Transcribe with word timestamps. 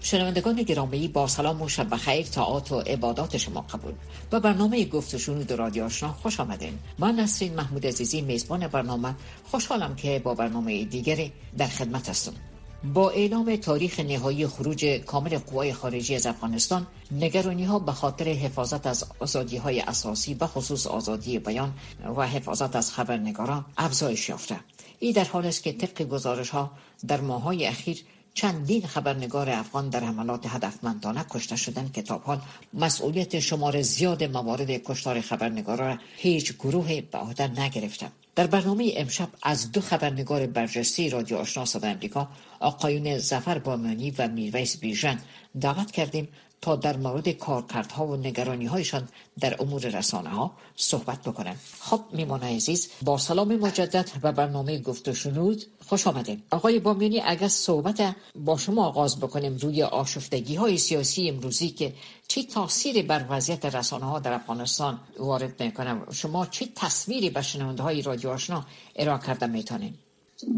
شنوندگان 0.00 0.62
گرامی 0.62 1.08
با 1.08 1.26
سلام 1.26 1.62
و 1.62 1.68
شب 1.68 1.90
بخیر 1.90 2.26
تاعت 2.26 2.72
و 2.72 2.80
عبادات 2.80 3.36
شما 3.36 3.60
قبول. 3.60 3.92
با 4.30 4.40
برنامه 4.40 4.84
گفت 4.84 5.14
و 5.14 5.18
شنود 5.18 5.52
رادیو 5.52 5.84
آشنا 5.84 6.12
خوش 6.12 6.40
آمدین. 6.40 6.78
من 6.98 7.14
نسرین 7.14 7.54
محمود 7.54 7.86
عزیزی 7.86 8.20
میزبان 8.20 8.68
برنامه. 8.68 9.14
خوشحالم 9.44 9.96
که 9.96 10.18
با 10.24 10.34
برنامه 10.34 10.84
دیگری 10.84 11.32
در 11.58 11.66
خدمت 11.66 12.08
هستم. 12.08 12.32
با 12.84 13.10
اعلام 13.10 13.56
تاریخ 13.56 14.00
نهایی 14.00 14.46
خروج 14.46 14.84
کامل 14.84 15.38
قوای 15.38 15.72
خارجی 15.72 16.14
از 16.14 16.26
افغانستان 16.26 16.86
نگرانی 17.10 17.64
ها 17.64 17.78
به 17.78 17.92
خاطر 17.92 18.24
حفاظت 18.24 18.86
از 18.86 19.04
آزادی 19.18 19.56
های 19.56 19.80
اساسی 19.80 20.34
به 20.34 20.46
خصوص 20.46 20.86
آزادی 20.86 21.38
بیان 21.38 21.72
و 22.16 22.26
حفاظت 22.26 22.76
از 22.76 22.92
خبرنگاران 22.92 23.64
افزایش 23.76 24.28
یافته. 24.28 24.60
این 24.98 25.12
در 25.12 25.24
حال 25.24 25.46
است 25.46 25.62
که 25.62 25.72
طبق 25.72 26.02
گزارش 26.02 26.50
ها 26.50 26.70
در 27.08 27.20
ماهای 27.20 27.66
اخیر 27.66 28.04
چندین 28.36 28.86
خبرنگار 28.86 29.50
افغان 29.50 29.88
در 29.88 30.04
حملات 30.04 30.46
هدفمندانه 30.46 31.24
کشته 31.30 31.56
شدند 31.56 31.92
که 31.92 32.02
تا 32.02 32.18
حال 32.18 32.40
مسئولیت 32.74 33.40
شمار 33.40 33.82
زیاد 33.82 34.24
موارد 34.24 34.70
کشتار 34.70 35.20
خبرنگاران 35.20 36.00
هیچ 36.16 36.52
گروه 36.52 37.00
به 37.00 37.18
عهده 37.18 37.60
نگرفته. 37.60 38.06
در 38.34 38.46
برنامه 38.46 38.92
امشب 38.96 39.28
از 39.42 39.72
دو 39.72 39.80
خبرنگار 39.80 40.46
برجسته 40.46 41.08
رادیو 41.08 41.36
آشنا 41.36 41.64
صدای 41.64 41.90
امریکا 41.90 42.28
آقایون 42.60 43.18
زفر 43.18 43.58
بامانی 43.58 44.10
و 44.10 44.28
میرویس 44.28 44.76
بیژن 44.76 45.18
دعوت 45.60 45.90
کردیم 45.90 46.28
تا 46.60 46.76
در 46.76 46.96
مورد 46.96 47.28
کارکردها 47.28 48.06
و 48.06 48.16
نگرانی 48.16 48.66
هایشان 48.66 49.08
در 49.40 49.62
امور 49.62 49.82
رسانه 49.82 50.28
ها 50.28 50.52
صحبت 50.76 51.22
بکنند 51.22 51.60
خب 51.80 52.00
میمان 52.12 52.42
عزیز 52.42 52.88
با 53.02 53.18
سلام 53.18 53.56
مجدد 53.56 54.10
و 54.22 54.32
برنامه 54.32 54.78
گفت 54.78 55.08
و 55.08 55.14
شنود 55.14 55.62
خوش 55.86 56.06
آمدیم 56.06 56.42
آقای 56.50 56.78
بامیانی 56.78 57.20
اگر 57.20 57.48
صحبت 57.48 58.14
با 58.34 58.56
شما 58.56 58.86
آغاز 58.86 59.20
بکنیم 59.20 59.56
روی 59.56 59.82
آشفتگی 59.82 60.54
های 60.54 60.78
سیاسی 60.78 61.28
امروزی 61.28 61.68
که 61.68 61.94
چه 62.28 62.42
تاثیری 62.42 63.02
بر 63.02 63.24
وضعیت 63.30 63.64
رسانه 63.64 64.04
ها 64.04 64.18
در 64.18 64.32
افغانستان 64.32 65.00
وارد 65.18 65.62
می‌کنه 65.62 66.12
شما 66.12 66.46
چه 66.46 66.68
تصویری 66.76 67.30
به 67.30 67.42
شنونده 67.42 67.82
های 67.82 68.02
رادیو 68.02 68.30
آشنا 68.30 68.66
ارائه 68.96 69.20
کرده 69.26 69.46
می‌تونین 69.46 69.94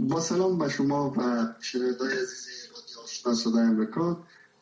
با 0.09 0.21
سلام 0.21 0.59
به 0.59 0.69
شما 0.69 1.11
و 1.11 1.47
شنونده 1.61 2.05
عزیز 2.05 2.49
رادیو 2.75 3.01
آشنا 3.05 3.35
صدای 3.35 3.63
امریکا. 3.63 4.17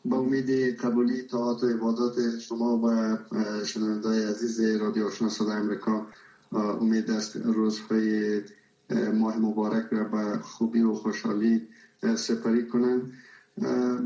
با 0.09 0.17
امید 0.17 0.49
قبولی 0.75 1.21
طاعت 1.21 1.63
و 1.63 1.67
عبادات 1.67 2.39
شما 2.39 2.77
و 2.77 3.17
شنونده 3.65 4.29
عزیز 4.29 4.61
رادیو 4.61 5.05
آشنا 5.05 5.29
صدای 5.29 5.55
امریکا 5.55 6.07
امید 6.51 7.11
است 7.11 7.35
روزهای 7.35 8.41
ماه 9.13 9.37
مبارک 9.37 9.85
را 9.91 10.03
به 10.03 10.37
خوبی 10.37 10.81
و 10.81 10.93
خوشحالی 10.93 11.67
سپری 12.15 12.65
کنند 12.67 13.13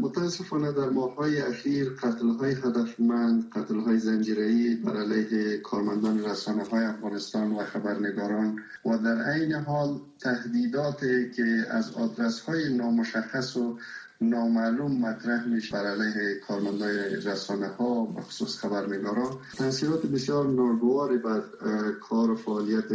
متاسفانه 0.01 0.71
در 0.71 0.89
ماه 0.89 1.15
های 1.15 1.41
اخیر 1.41 1.89
قتل 1.89 2.29
های 2.29 2.51
هدفمند 2.51 3.49
قتل 3.49 3.79
های 3.79 3.99
زنجیره‌ای 3.99 4.75
بر 4.75 4.97
علیه 4.97 5.57
کارمندان 5.57 6.25
رسانه 6.25 6.63
های 6.63 6.85
افغانستان 6.85 7.51
و 7.51 7.63
خبرنگاران 7.63 8.59
و 8.85 8.97
در 8.97 9.21
عین 9.31 9.53
حال 9.53 9.99
تهدیدات 10.19 10.99
که 11.35 11.65
از 11.69 11.93
آدرس 11.93 12.39
های 12.39 12.73
نامشخص 12.73 13.57
و 13.57 13.77
نامعلوم 14.21 15.01
مطرح 15.01 15.47
میشه 15.47 15.73
بر 15.73 15.85
علیه 15.85 16.39
کارمندان 16.47 16.89
رسانه 17.25 17.67
ها 17.67 18.13
و 18.15 18.21
خصوص 18.21 18.57
خبرنگاران 18.57 19.37
تاثیرات 19.57 20.05
بسیار 20.05 20.47
ناگواری 20.47 21.17
بر 21.17 21.41
کار 22.01 22.31
و 22.31 22.35
فعالیت 22.35 22.89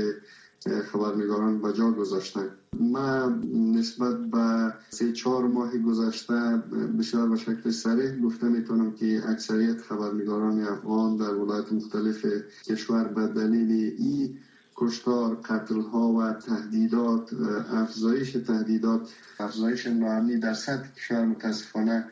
خبرنگاران 0.93 1.63
به 1.63 1.73
جا 1.73 1.91
گذاشتن 1.91 2.51
ما 2.81 3.27
نسبت 3.55 4.17
به 4.17 4.75
سه 4.91 5.13
چهار 5.13 5.47
ماه 5.47 5.79
گذشته 5.79 6.63
بسیار 6.99 7.29
به 7.29 7.37
شکل 7.37 7.71
سریع 7.71 8.19
گفته 8.21 8.49
می‌تونم 8.49 8.93
که 8.93 9.23
اکثریت 9.29 9.81
خبرنگاران 9.81 10.63
افغان 10.63 11.17
در 11.17 11.35
ولایت 11.35 11.73
مختلف 11.73 12.27
کشور 12.65 13.05
به 13.05 13.27
دلیل 13.27 13.95
ای 13.99 14.37
کشتار 14.77 15.35
قتل 15.35 15.81
ها 15.81 16.13
و 16.13 16.33
تهدیدات 16.33 17.31
افزایش 17.73 18.33
تهدیدات 18.33 19.09
افزایش 19.41 19.87
ناامنی 19.87 20.39
در 20.39 20.55
سطح 20.55 20.93
کشور 20.97 21.25
متاسفانه 21.25 22.05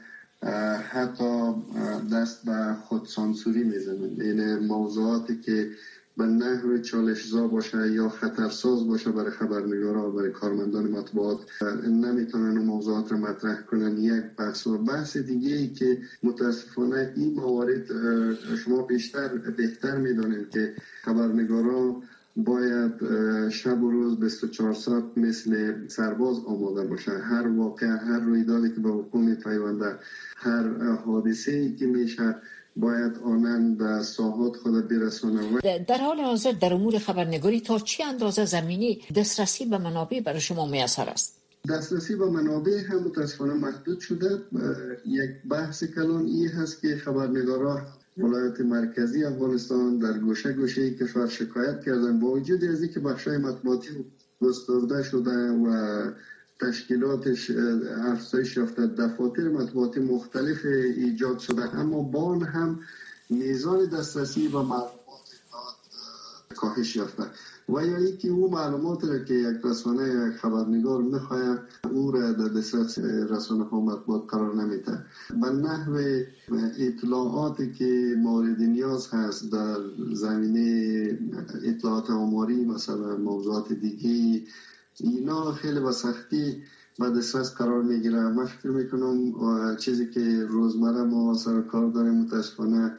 حتی 0.91 1.55
دست 2.13 2.45
به 2.45 2.77
خودسانسوری 2.85 3.65
می‌زنند. 3.65 4.21
این 4.21 4.59
موضوعاتی 4.59 5.41
که 5.41 5.71
به 6.17 6.25
نحو 6.25 6.79
چالشزا 6.79 7.49
باشه 7.49 7.93
یا 7.93 8.09
خطرساز 8.09 8.87
باشه 8.87 9.11
برای 9.11 9.31
خبرنگارا 9.31 10.11
و 10.11 10.13
برای 10.13 10.31
کارمندان 10.31 10.91
مطبوعات 10.91 11.39
نمی‌تونن 11.89 12.59
اون 12.59 12.67
موضوعات 12.67 13.13
رو 13.13 13.19
مطرح 13.19 13.63
کنن. 13.63 13.99
یک 13.99 14.25
بحث 14.39 14.67
و 14.67 14.79
بحث 14.79 15.17
دیگه 15.17 15.55
ای 15.55 15.69
که 15.69 15.99
متاسفانه 16.23 17.13
این 17.17 17.35
موارد 17.35 17.87
شما 18.57 18.83
بیشتر 18.83 19.29
بهتر 19.29 19.97
می‌دونید 19.97 20.51
که 20.51 20.75
خبرنگارا 21.03 22.03
باید 22.37 22.93
شب 23.49 23.83
و 23.83 23.91
روز 23.91 24.21
24 24.21 24.75
ساعت 24.75 25.05
مثل 25.17 25.75
سرباز 25.89 26.37
آماده 26.47 26.85
باشه 26.85 27.11
هر 27.11 27.49
واقع 27.49 27.87
هر 27.87 28.21
رویدادی 28.21 28.75
که 28.75 28.81
به 28.81 28.91
حکومت 28.91 29.45
پیونده 29.45 29.99
هر 30.37 30.93
حادثه 30.97 31.53
ای 31.53 31.77
که 31.77 31.87
میشه 31.87 32.35
باید 32.77 33.19
آنان 33.25 33.77
به 33.77 34.03
ساحات 34.03 34.57
خود 34.57 34.89
برسانه. 34.89 35.79
در 35.79 35.99
حال 35.99 36.21
حاضر 36.21 36.53
در 36.53 36.75
امور 36.75 36.99
خبرنگاری 36.99 37.61
تا 37.61 37.79
چی 37.79 38.03
اندازه 38.03 38.45
زمینی 38.45 39.01
دسترسی 39.17 39.67
به 39.67 39.79
منابع 39.79 40.21
برای 40.21 40.41
شما 40.41 40.67
میسر 40.67 41.09
است؟ 41.09 41.41
دسترسی 41.69 42.17
به 42.17 42.31
منابع 42.31 42.81
هم 42.89 42.99
متاسفانه 42.99 43.55
محدود 43.55 44.01
شده. 44.01 44.43
یک 45.07 45.31
بحث 45.51 45.85
کلان 45.85 46.27
ای 46.27 46.47
هست 46.47 46.81
که 46.81 46.97
خبرنگارا 46.97 47.81
ولایت 48.17 48.61
مرکزی 48.61 49.25
افغانستان 49.25 49.99
در 49.99 50.19
گوشه 50.19 50.53
گوشه 50.53 50.95
کشور 50.95 51.27
شکایت 51.27 51.81
کردن 51.85 52.21
با 52.21 52.29
وجود 52.31 52.65
از 52.65 52.83
اینکه 52.83 53.01
بخشای 53.01 53.39
مطبوعاتی 53.39 53.89
گسترده 54.41 55.03
شده 55.03 55.51
و 55.51 56.11
تشکیلاتش 56.61 57.51
افزایش 58.05 58.57
یافته 58.57 58.87
دفاتر 58.87 59.49
مطبوعاتی 59.49 60.01
مختلف 60.01 60.65
ایجاد 60.65 61.39
شده. 61.39 61.75
اما 61.75 62.03
بان 62.03 62.43
هم 62.43 62.81
میزان 63.31 63.87
دسترسی 63.87 64.49
و 64.49 64.59
معلومات 64.63 64.95
کاهش 66.57 66.97
یافته. 66.97 67.23
و 67.69 67.87
یا 67.87 67.97
اینکه 67.97 68.29
او 68.29 68.51
معلومات 68.51 69.05
را 69.05 69.19
که 69.19 69.35
یک 69.35 69.57
رسانه 69.65 70.29
یک 70.29 70.37
خبرنگار 70.41 71.03
می‌خواهد 71.03 71.63
او 71.91 72.11
را 72.11 72.33
در 72.33 72.49
دسترس 72.49 72.99
رسانه 73.31 73.65
ها 73.65 73.81
مطبوعات 73.81 74.23
قرار 74.29 74.55
نمیده 74.55 74.99
به 75.41 75.51
نحو 75.51 75.99
اطلاعاتی 76.79 77.73
که 77.73 78.15
مورد 78.19 78.61
نیاز 78.61 79.09
هست 79.15 79.53
در 79.53 79.79
زمینه 80.15 81.19
اطلاعات 81.65 82.11
آماری 82.11 82.65
مثلا 82.65 83.17
موضوعات 83.17 83.73
دیگه 83.73 84.43
اینا 85.01 85.53
خیلی 85.53 85.81
با 85.81 85.93
سختی 85.93 86.63
به 86.99 87.11
دسترس 87.11 87.55
قرار 87.55 87.83
می‌گیره 87.83 88.29
من 88.29 88.47
فکر 88.47 88.69
می‌کنم 88.71 89.33
چیزی 89.77 90.07
که 90.07 90.45
روزمره 90.49 91.03
ما 91.03 91.35
سر 91.35 91.61
کار 91.61 91.91
داریم 91.91 92.15
متاسفانه 92.15 92.93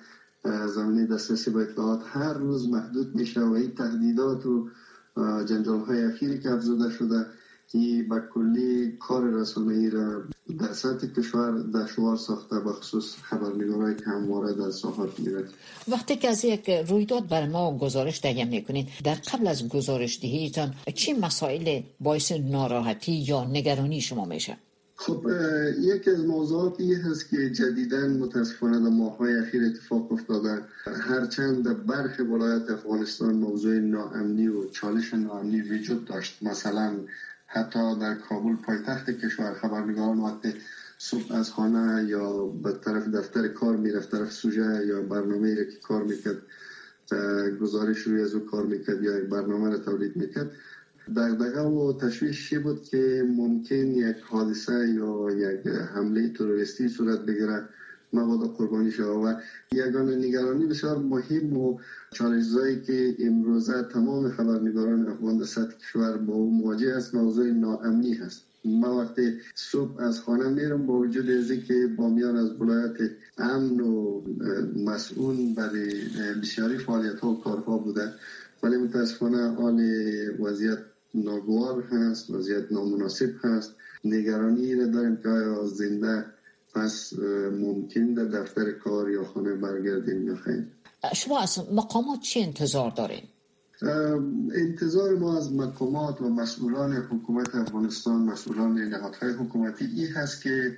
زمینه 0.68 1.06
دسترسی 1.06 1.52
به 1.52 1.60
اطلاعات 1.60 2.02
هر 2.06 2.34
روز 2.34 2.70
محدود 2.70 3.16
میشه 3.16 3.42
و 3.42 3.54
این 3.54 3.76
تهدیدات 3.76 4.46
و 4.46 4.70
جنجال 5.44 5.80
های 5.80 6.04
اخیری 6.04 6.40
که 6.40 6.52
افزوده 6.52 6.90
شده 6.90 7.26
این 7.74 8.10
به 8.10 8.22
کلی 8.34 8.98
کار 9.00 9.24
رسانه 9.24 9.90
را 9.90 10.22
در 10.60 10.74
سطح 10.74 11.08
کشور 11.08 11.52
دشوار 11.62 12.18
ساخته 12.18 12.60
بخصوص 12.60 13.16
خبرنگارایی 13.22 13.96
که 13.96 14.06
همواره 14.06 14.54
در 14.54 14.72
ساحات 14.72 15.20
میرد 15.20 15.54
وقتی 15.88 16.16
که 16.16 16.30
از 16.30 16.46
یک 16.46 16.70
رویداد 16.70 17.28
بر 17.28 17.48
ما 17.48 17.78
گزارش 17.78 18.22
دهیم 18.22 18.48
می‌کنین 18.48 18.88
در 19.04 19.16
قبل 19.16 19.48
از 19.48 19.70
گزارش 19.70 20.20
دهیتان 20.22 20.74
چی 20.94 21.14
مسائل 21.14 21.82
باعث 22.00 22.32
ناراحتی 22.32 23.12
یا 23.12 23.44
نگرانی 23.44 24.02
شما 24.02 24.26
میشه؟ 24.26 24.58
خب 24.98 25.26
یکی 25.80 26.10
از 26.10 26.26
موضوعات 26.26 26.80
هست 26.82 27.30
که 27.30 27.50
جدیدا 27.50 28.08
متاسفانه 28.08 28.80
در 28.80 28.88
ماههای 28.90 29.36
اخیر 29.36 29.64
اتفاق 29.64 30.12
افتاده 30.12 30.62
هرچند 30.86 31.66
در 31.66 31.74
برخی 31.74 32.22
ولایت 32.22 32.70
افغانستان 32.70 33.36
موضوع 33.36 33.80
ناامنی 33.80 34.48
و 34.48 34.66
چالش 34.66 35.14
ناامنی 35.14 35.62
وجود 35.62 36.06
داشت. 36.06 36.38
مثلا 36.42 37.04
حتی 37.46 37.96
در 38.00 38.16
کابل 38.16 38.56
پایتخت 38.56 39.10
کشور 39.10 39.54
خبرنگاران 39.54 40.20
وقتی 40.20 40.54
صبح 40.98 41.34
از 41.34 41.52
خانه 41.52 42.04
یا 42.06 42.46
به 42.46 42.72
طرف 42.72 43.08
دفتر 43.08 43.48
کار 43.48 43.76
می‌رفت 43.76 44.12
طرف 44.12 44.32
سوژه 44.32 44.86
یا 44.86 45.02
برنامه 45.02 45.56
را 45.56 45.64
که 45.64 45.78
کار 45.84 46.04
می‌کرد 46.04 46.38
گزارش 47.60 47.98
روی 48.00 48.22
از 48.22 48.34
او 48.34 48.40
کار 48.40 48.66
می‌کرد 48.66 49.02
یا 49.02 49.24
برنامه 49.24 49.70
را 49.70 49.78
تولید 49.78 50.16
می‌کرد 50.16 50.50
دغدغه 51.16 51.62
و 51.62 51.94
تشویش 52.02 52.54
بود 52.54 52.84
که 52.84 53.26
ممکن 53.28 53.76
یک 53.76 54.18
حادثه 54.30 54.90
یا 54.90 55.32
یک 55.32 55.68
حمله 55.68 56.30
تروریستی 56.30 56.90
صورت 56.90 57.20
بگیره؟ 57.20 57.70
مبادا 58.14 58.48
قربانی 58.48 58.92
شود 58.92 59.24
و 59.24 59.36
یگانه 59.76 60.16
نگرانی 60.16 60.66
بسیار 60.66 60.98
مهم 60.98 61.58
و 61.58 61.80
چالشزایی 62.12 62.82
که 62.82 63.16
امروزه 63.20 63.84
تمام 63.84 64.30
خبرنگاران 64.30 65.08
افغان 65.08 65.38
در 65.38 65.46
سطح 65.46 65.78
کشور 65.78 66.18
با 66.18 66.34
او 66.34 66.58
مواجه 66.58 66.94
است 66.96 67.16
موضوع 67.16 67.46
ناامنی 67.46 68.14
هست. 68.14 68.42
ما 68.66 68.98
وقتی 68.98 69.34
صبح 69.56 70.00
از 70.00 70.22
خانه 70.22 70.50
میرم 70.50 70.86
با 70.86 70.94
وجود 70.94 71.30
ازی 71.30 71.62
که 71.62 71.88
بامیان 71.98 72.36
از 72.36 72.62
ولایت 72.62 73.12
امن 73.38 73.80
و 73.80 74.22
مسئول 74.86 75.54
برای 75.54 75.92
بسیاری 76.42 76.78
فعالیت 76.78 77.20
ها 77.20 77.30
و 77.30 77.42
کارها 77.44 77.78
بوده 77.78 78.14
ولی 78.64 78.78
متاسفانه 78.78 79.38
آن 79.38 79.80
وضعیت 80.40 80.78
ناگوار 81.16 81.84
هست 81.84 82.30
وضعیت 82.30 82.72
نامناسب 82.72 83.30
هست 83.44 83.76
نگرانی 84.04 84.76
را 84.76 84.88
داریم 84.88 85.18
که 85.24 85.30
آیا 85.30 85.66
زنده 85.66 86.26
پس 86.76 87.14
ممکن 87.52 88.14
در 88.14 88.26
دفتر 88.26 88.72
کار 88.72 89.10
یا 89.10 89.24
خانه 89.24 89.54
برگردیم 89.54 90.28
یا 90.28 90.36
خیلی 90.36 90.66
شما 91.14 91.40
از 91.40 91.60
مقامات 91.72 92.20
چی 92.20 92.42
انتظار 92.44 92.92
دارین؟ 92.92 93.24
انتظار 94.56 95.16
ما 95.16 95.38
از 95.38 95.54
مقامات 95.54 96.22
و 96.22 96.30
مسئولان 96.30 96.94
حکومت 96.94 97.56
افغانستان 97.56 98.22
مسئولان 98.22 98.78
نهادهای 98.78 99.32
حکومتی 99.32 99.86
این 99.86 100.08
هست 100.08 100.44
که 100.44 100.78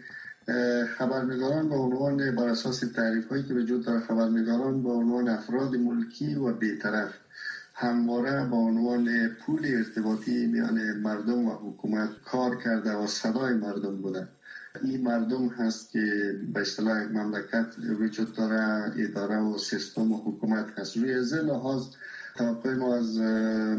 خبرنگاران 0.97 1.69
به 1.69 1.75
عنوان 1.75 2.35
بر 2.35 2.47
اساس 2.47 2.79
تعریف 2.79 3.27
هایی 3.27 3.43
که 3.43 3.53
وجود 3.53 3.85
داره 3.85 3.99
خبرنگاران 3.99 4.83
به 4.83 4.89
عنوان 4.89 5.29
افراد 5.29 5.75
ملکی 5.75 6.35
و 6.35 6.53
بیطرف 6.53 7.13
همواره 7.79 8.49
به 8.49 8.55
عنوان 8.55 9.27
پول 9.27 9.65
ارتباطی 9.65 10.47
میان 10.47 10.97
مردم 10.97 11.45
و 11.45 11.51
حکومت 11.51 12.09
کار 12.25 12.55
کرده 12.55 12.91
و 12.91 13.07
صدای 13.07 13.53
مردم 13.53 13.95
بوده 14.01 14.27
این 14.83 15.01
مردم 15.01 15.47
هست 15.47 15.91
که 15.91 16.35
به 16.53 16.61
اصطلاح 16.61 17.03
مملکت 17.03 17.65
وجود 17.99 18.33
داره 18.35 18.93
اداره 18.97 19.37
و 19.37 19.57
سیستم 19.57 20.11
و 20.11 20.17
حکومت 20.17 20.79
هست. 20.79 20.97
روی 20.97 21.13
از 21.13 21.33
لحاظ 21.33 21.85
توقع 22.35 22.73
ما 22.75 22.95
از 22.95 23.17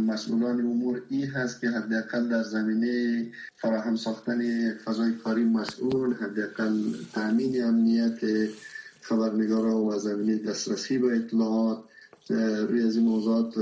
مسئولان 0.01 0.61
امور 0.61 1.03
ای 1.09 1.25
هست 1.25 1.61
که 1.61 1.69
حداقل 1.69 2.29
در 2.29 2.43
زمینه 2.43 3.27
فراهم 3.57 3.97
ساختن 3.97 4.75
فضای 4.75 5.13
کاری 5.13 5.45
مسئول 5.45 6.15
حداقل 6.15 6.93
تامین 7.15 7.65
امنیت 7.65 8.49
خبرنگارا 9.01 9.77
و 9.77 9.99
زمینه 9.99 10.39
دسترسی 10.39 10.99
به 10.99 11.17
اطلاعات 11.17 11.88
روی 12.69 12.83
از 12.83 12.97
این 12.97 13.05
موضوعات 13.05 13.55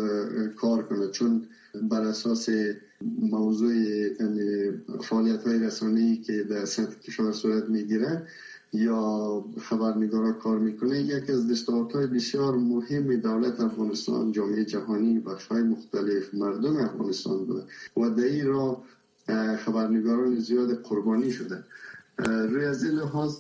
کار 0.57 0.83
کنه. 0.83 1.09
چون 1.09 1.43
بر 1.83 2.01
اساس 2.01 2.49
موضوع 3.21 3.75
یعنی 3.75 4.71
فعالیت 5.03 5.43
های 5.47 5.59
رسانه‌ای 5.59 6.17
که 6.17 6.43
در 6.43 6.65
سطح 6.65 6.99
کشور 6.99 7.33
صورت 7.33 7.69
می‌گیره 7.69 8.27
یا 8.73 9.45
خبرنگارا 9.61 10.33
کار 10.33 10.59
می‌کنه 10.59 11.01
یکی 11.01 11.33
از 11.33 11.51
دستاورت 11.51 11.93
های 11.93 12.07
بسیار 12.07 12.57
مهم 12.57 13.17
دولت 13.17 13.61
افغانستان 13.61 14.33
جامعه 14.33 14.65
جهانی 14.65 15.19
بخش 15.19 15.47
های 15.47 15.63
مختلف 15.63 16.35
مردم 16.35 16.77
افغانستان 16.77 17.45
بوده. 17.45 17.63
و 17.97 18.11
در 18.11 18.45
را 18.45 18.83
خبرنگاران 19.57 20.39
زیاد 20.39 20.83
قربانی 20.83 21.31
شده. 21.31 21.65
روی 22.19 22.65
از 22.65 22.85
این 22.85 22.93
لحاظ 22.93 23.37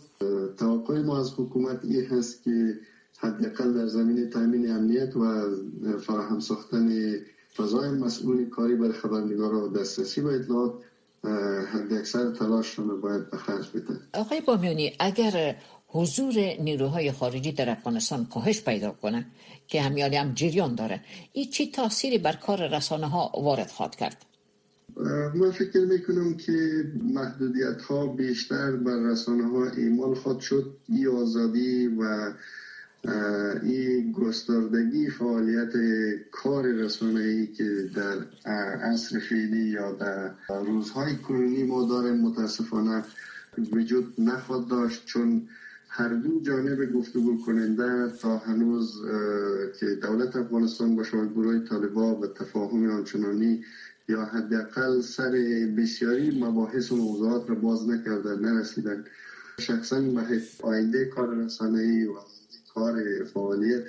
توقع 0.56 1.02
ما 1.02 1.20
از 1.20 1.32
حکومت 1.36 1.84
این 1.84 2.04
هست 2.04 2.42
که 2.42 2.78
حداقل 3.18 3.72
در 3.72 3.86
زمین 3.86 4.30
تامین 4.30 4.70
امنیت 4.70 5.16
و 5.16 5.42
فراهم 5.98 6.40
ساختن 6.40 7.14
فضای 7.56 7.90
مسئول 7.90 8.48
کاری 8.48 8.74
بر 8.74 8.92
خبرنگارا 8.92 9.64
و 9.64 9.68
دسترسی 9.68 10.20
به 10.20 10.34
اطلاعات 10.34 10.72
حد 11.72 11.92
اکثر 11.92 12.30
تلاش 12.30 12.74
رو 12.74 13.00
باید 13.00 13.30
به 13.30 13.36
خرج 13.36 13.70
بده. 13.70 14.00
آقای 14.14 14.40
بامیانی 14.40 14.92
اگر 14.98 15.56
حضور 15.88 16.34
نیروهای 16.60 17.12
خارجی 17.12 17.52
در 17.52 17.70
افغانستان 17.70 18.26
کاهش 18.26 18.62
پیدا 18.62 18.90
کنه 18.90 19.26
که 19.68 19.82
همیانی 19.82 20.16
هم 20.16 20.34
جریان 20.34 20.74
داره 20.74 21.00
این 21.32 21.50
چی 21.50 21.70
تاثیری 21.70 22.18
بر 22.18 22.32
کار 22.32 22.76
رسانه 22.76 23.06
ها 23.06 23.32
وارد 23.34 23.70
خواهد 23.70 23.96
کرد؟ 23.96 24.16
من 25.34 25.50
فکر 25.50 25.80
می‌کنم 25.80 26.34
که 26.36 26.84
محدودیت 27.02 27.82
ها 27.82 28.06
بیشتر 28.06 28.76
بر 28.76 28.96
رسانه 28.96 29.44
ها 29.44 29.70
ایمال 29.70 30.14
خواهد 30.14 30.40
شد 30.40 30.76
ای 30.88 31.06
آزادی 31.06 31.86
و 31.86 32.32
این 33.62 34.12
گستردگی 34.12 35.10
فعالیت 35.10 35.72
کار 36.30 36.66
رسانه 36.66 37.20
ای 37.20 37.46
که 37.46 37.90
در 37.94 38.18
عصر 38.82 39.18
فعلی 39.18 39.66
یا 39.66 39.92
در 39.92 40.30
روزهای 40.48 41.16
کنونی 41.16 41.62
ما 41.62 41.88
داریم 41.88 42.20
متاسفانه 42.20 43.04
وجود 43.72 44.14
نخواد 44.18 44.68
داشت 44.68 45.06
چون 45.06 45.48
هر 45.88 46.08
دو 46.08 46.40
جانب 46.40 46.92
گفتگو 46.92 47.38
کننده 47.46 48.12
تا 48.20 48.38
هنوز 48.38 49.02
که 49.80 49.86
دولت 49.86 50.36
افغانستان 50.36 50.96
با 50.96 51.02
گروه 51.02 51.58
طالبا 51.58 52.14
به 52.14 52.28
تفاهم 52.28 52.90
آنچنانی 52.90 53.64
یا 54.08 54.24
حداقل 54.24 55.00
سر 55.00 55.30
بسیاری 55.78 56.40
مباحث 56.40 56.92
و 56.92 56.96
موضوعات 56.96 57.48
را 57.50 57.54
باز 57.54 57.88
نکردن 57.88 58.38
نرسیدن. 58.38 59.04
شخصا 59.60 60.00
به 60.00 60.42
آینده 60.62 61.04
کار 61.04 61.34
رسانه 61.34 62.08
و 62.08 62.14
کار 62.76 63.24
فعالیت 63.24 63.86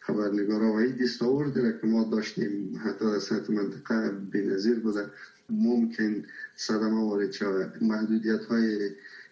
خبرنگارا 0.00 0.72
و 0.72 0.76
این 0.76 0.96
دستاورد 0.96 1.80
که 1.80 1.86
ما 1.86 2.04
داشتیم 2.04 2.80
حتی 2.84 3.04
در 3.04 3.18
سطح 3.18 3.52
منطقه 3.52 4.10
بینظیر 4.32 4.78
بوده. 4.80 5.06
ممکن 5.50 6.22
صدمه 6.56 7.00
وارد 7.00 7.32
شود. 7.32 7.72
محدودیت 7.80 8.44
های 8.44 8.90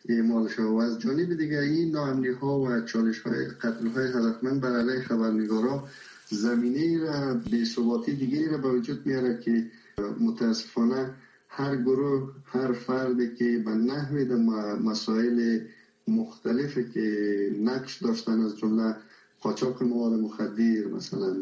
اعمال 0.09 0.49
شود 0.49 0.67
و 0.67 0.77
از 0.77 0.99
جانب 0.99 1.35
دیگه 1.35 1.59
این 1.59 1.91
ناامنی 1.91 2.29
ها 2.29 2.61
و 2.61 2.81
چالش 2.81 3.21
های 3.21 3.45
قتل 3.47 3.87
های 3.87 4.07
هدفمند 4.07 4.61
بر 4.61 4.77
علیه 4.77 5.01
خبرنگارا 5.01 5.89
زمینه 6.31 6.99
را 7.05 7.35
به 7.51 7.65
ثباتی 7.65 8.13
دیگری 8.13 8.49
را 8.49 8.59
به 8.59 8.69
وجود 8.69 9.07
میاره 9.07 9.41
که 9.41 9.67
متاسفانه 10.21 11.11
هر 11.49 11.77
گروه 11.77 12.35
هر 12.45 12.73
فرد 12.73 13.35
که 13.35 13.63
به 13.65 13.71
نحو 13.71 14.17
مسائل 14.83 15.61
مختلفی 16.09 16.91
که 16.95 17.51
نقش 17.61 18.03
داشتن 18.03 18.41
از 18.41 18.57
جمله 18.57 18.97
قاچاق 19.41 19.83
مواد 19.83 20.13
مخدر 20.13 20.87
مثلا 20.93 21.37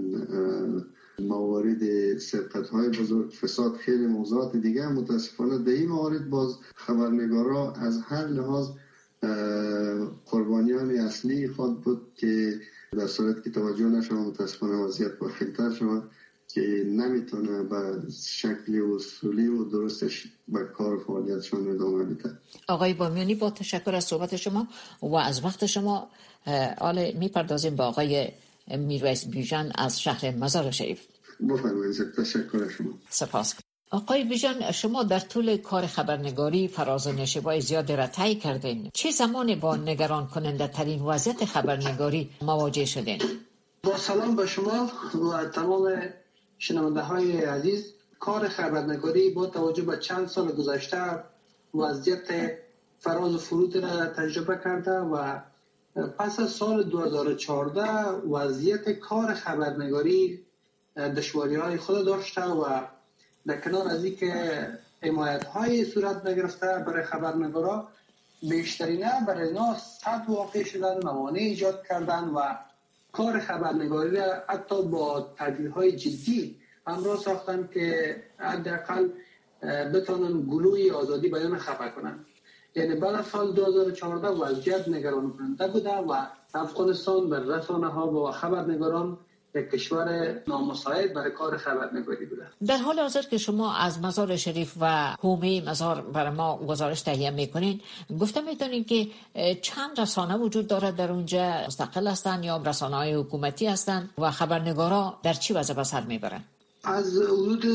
موارد 1.19 2.19
سرقت 2.19 2.69
های 2.69 2.89
بزرگ 2.89 3.31
فساد 3.31 3.77
خیلی 3.77 4.07
موضوعات 4.07 4.57
دیگه 4.57 4.89
متاسفانه 4.89 5.59
در 5.59 5.73
این 5.73 5.89
موارد 5.89 6.31
باز 6.31 6.59
خبرنگارا 6.75 7.73
از 7.73 8.01
هر 8.01 8.27
لحاظ 8.27 8.69
قربانیان 10.27 10.91
اصلی 10.91 11.49
خود 11.49 11.81
بود 11.81 12.07
که 12.15 12.61
در 12.93 13.07
صورت 13.07 13.45
که 13.45 13.51
توجه 13.51 13.85
نشود 13.85 14.19
متاسفانه 14.19 14.77
وضعیت 14.77 15.19
با 15.19 15.31
شود. 15.71 16.11
که 16.49 16.61
نمی‌تونه 16.87 17.63
به 17.63 18.03
شکل 18.27 18.83
اصولی 18.95 19.49
و 19.49 19.65
درستش 19.65 20.27
به 20.49 20.65
کار 20.65 20.99
فعالیتشون 20.99 21.71
ادامه 21.71 22.05
بده. 22.05 22.39
آقای 22.69 22.95
بامیانی 22.95 23.35
با 23.35 23.51
تشکر 23.51 23.95
از 23.95 24.05
صحبت 24.05 24.37
شما 24.37 24.69
و 25.03 25.15
از 25.15 25.45
وقت 25.45 25.67
شما 25.67 26.11
حال 26.79 27.13
می‌پردازیم 27.13 27.77
با 27.77 27.85
آقای 27.85 28.29
میرویس 28.69 29.27
بیژن 29.27 29.73
از 29.75 30.01
شهر 30.01 30.31
مزار 30.31 30.71
شریف. 30.71 31.01
بفرمایید 31.51 32.13
تشکر 32.19 32.69
شما. 32.69 32.91
سپاس. 33.11 33.55
آقای 33.91 34.25
بیژن 34.25 34.71
شما 34.73 35.03
در 35.03 35.19
طول 35.19 35.57
کار 35.57 35.87
خبرنگاری 35.87 36.69
فراز 36.69 37.09
نشبای 37.09 37.61
زیاد 37.61 37.93
را 37.93 38.07
طی 38.07 38.35
کردین. 38.35 38.91
چه 38.95 39.11
زمانی 39.11 39.57
با 39.57 39.77
نگران 39.77 40.27
کننده 40.27 40.69
ترین 40.69 41.03
وضعیت 41.03 41.45
خبرنگاری 41.45 42.31
مواجه 42.43 42.85
شدین؟ 42.85 43.23
با 43.83 43.97
سلام 43.97 44.37
به 44.37 44.47
شما 44.47 44.91
و 45.15 45.45
تمام 45.45 45.99
شنونده 46.59 47.01
های 47.01 47.45
عزیز 47.45 47.93
کار 48.21 48.49
خبرنگاری 48.49 49.31
با 49.31 49.47
توجه 49.47 49.83
به 49.83 49.97
چند 49.97 50.29
سال 50.29 50.53
گذشته 50.53 51.25
وضعیت 51.75 52.59
فراز 52.99 53.35
و 53.35 53.39
فرود 53.39 53.77
را 53.77 54.07
تجربه 54.07 54.61
کرده 54.65 54.99
و 54.99 55.39
پس 56.19 56.41
از 56.41 56.51
سال 56.51 56.83
2014 56.83 57.83
وضعیت 58.11 58.91
کار 58.91 59.35
خبرنگاری 59.35 60.47
دشواری 60.97 61.55
های 61.55 61.77
خود 61.77 62.07
داشته 62.07 62.45
و 62.45 62.81
در 63.47 63.61
کنار 63.61 63.89
از 63.89 64.05
که 64.05 64.69
حمایت 65.03 65.45
های 65.45 65.85
صورت 65.85 66.27
نگرفته 66.27 66.67
برای 66.87 67.05
خبرنگارا 67.05 67.89
بیشترینه 68.43 69.13
برای 69.27 69.49
اینا 69.49 69.77
سطح 69.79 70.25
واقع 70.29 70.63
شدن 70.63 71.01
موانع 71.03 71.39
ایجاد 71.39 71.87
کردن 71.89 72.25
و 72.25 72.57
کار 73.17 73.41
خبرنگاری 73.41 74.17
را 74.17 74.25
حتی 74.49 74.83
با 74.83 75.35
تدبیر 75.37 75.71
های 75.71 75.93
جدی 75.93 76.57
همراه 76.87 77.17
ساختن 77.17 77.69
که 77.75 78.17
حداقل 78.39 79.09
بتانن 79.95 80.43
گلوی 80.51 80.91
آزادی 80.91 81.29
بیان 81.29 81.59
خبر 81.59 81.89
کنن. 81.89 82.25
یعنی 82.75 82.95
بعد 82.95 83.25
سال 83.25 83.53
2014 83.53 84.29
وضعیت 84.29 84.89
نگران 84.89 85.33
کننده 85.33 85.69
بوده 85.69 85.97
و 85.97 86.27
افغانستان 86.55 87.31
بر 87.31 87.41
رسانه 87.41 87.87
ها 87.87 88.11
و 88.11 88.31
خبرنگاران 88.31 89.19
یک 89.57 89.71
کشور 89.71 90.35
نامساعد 90.49 91.15
برای 91.15 91.31
کار 91.31 91.57
خبرنگاری 91.57 92.27
بوده 92.27 92.47
در 92.67 92.77
حال 92.77 93.01
حاضر 93.01 93.23
که 93.23 93.39
شما 93.39 93.75
از 93.75 94.01
مزار 94.01 94.37
شریف 94.37 94.73
و 94.81 95.17
حومه 95.21 95.69
مزار 95.69 96.01
برای 96.01 96.31
ما 96.31 96.57
گزارش 96.57 97.03
تهیه 97.03 97.31
می‌کنین 97.31 97.81
گفته 98.21 98.41
می‌تونین 98.41 98.85
که 98.85 99.09
چند 99.63 100.01
رسانه 100.01 100.37
وجود 100.37 100.67
دارد 100.67 100.97
در 100.97 101.13
اونجا؟ 101.13 101.65
مستقل 101.67 102.07
هستند 102.07 102.45
یا 102.45 102.63
رسانه 102.67 102.97
های 102.97 103.15
حکومتی 103.15 103.67
هستند 103.67 104.11
و 104.19 104.31
خبرنگارا 104.31 105.19
در 105.23 105.33
چی 105.35 105.55
وضع 105.55 105.75
بسر 105.75 106.01
می‌برن؟ 106.01 106.45
از 106.85 107.17
حدود 107.17 107.67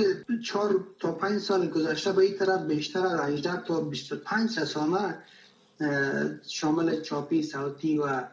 4 0.44 0.76
تا 1.00 1.12
5 1.12 1.42
سال 1.42 1.68
گذشته 1.68 2.12
به 2.12 2.22
این 2.22 2.38
طرف 2.38 2.62
بیشتر 2.62 3.06
از 3.06 3.20
18 3.20 3.62
تا 3.68 3.82
25 3.82 4.60
رسانه 4.60 5.18
شامل 6.48 7.02
چاپی 7.02 7.44
صوتی 7.44 7.98
و 7.98 8.24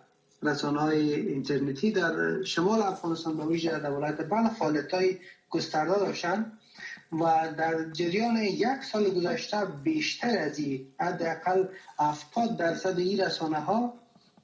رسانه 0.43 0.81
های 0.81 1.15
اینترنتی 1.15 1.93
در 1.93 2.43
شمال 2.43 2.83
افغانستان 2.83 3.37
به 3.37 3.47
ویژه 3.47 3.79
در 3.79 3.91
ولایت 3.91 4.29
بلخ 4.29 4.53
فعالیت 4.53 4.95
های 4.95 5.19
گسترده 5.51 5.99
داشتن 5.99 6.53
و 7.13 7.53
در 7.59 7.91
جریان 7.91 8.37
یک 8.37 8.85
سال 8.93 9.11
گذشته 9.11 9.65
بیشتر 9.65 10.39
از 10.39 10.59
این 10.59 10.87
حداقل 11.01 11.65
70 11.99 12.57
درصد 12.57 12.99
این 12.99 13.21
رسانه 13.21 13.61
ها 13.61 13.95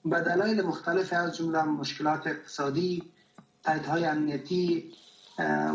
به 0.05 0.21
دلایل 0.21 0.63
مختلف 0.63 1.13
از 1.13 1.37
جمله 1.37 1.63
مشکلات 1.63 2.27
اقتصادی 2.27 3.03
های 3.89 4.05
امنیتی 4.05 4.93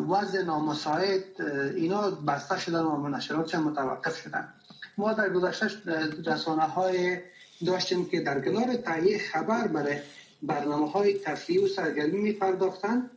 وضع 0.09 0.41
نامساعد 0.43 1.41
اینا 1.75 2.11
بسته 2.11 2.59
شدن 2.59 2.81
و 2.81 3.07
نشرات 3.09 3.55
متوقف 3.55 4.17
شدن. 4.17 4.53
ما 4.97 5.13
در 5.13 5.29
گذشته 5.29 6.09
رسانه 6.25 6.63
های 6.63 7.17
داشتیم 7.65 8.05
که 8.05 8.21
در 8.21 8.41
کنار 8.41 8.75
تهیه 8.75 9.17
خبر 9.17 9.67
برای 9.67 9.95
برنامه 10.43 10.91
های 10.91 11.13
تفریح 11.13 11.63
و 11.63 11.67
سرگرمی 11.67 12.21
می 12.21 12.33
پرداختن 12.33 13.09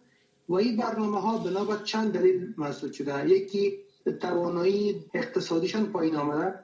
و 0.48 0.54
این 0.54 0.76
برنامه 0.76 1.20
ها 1.20 1.38
بنابرای 1.38 1.84
چند 1.84 2.12
دلیل 2.12 2.54
مسئول 2.58 2.92
شده. 2.92 3.28
یکی 3.28 3.78
توانایی 4.20 5.04
اقتصادیشان 5.14 5.86
پایین 5.86 6.16
آمده 6.16 6.54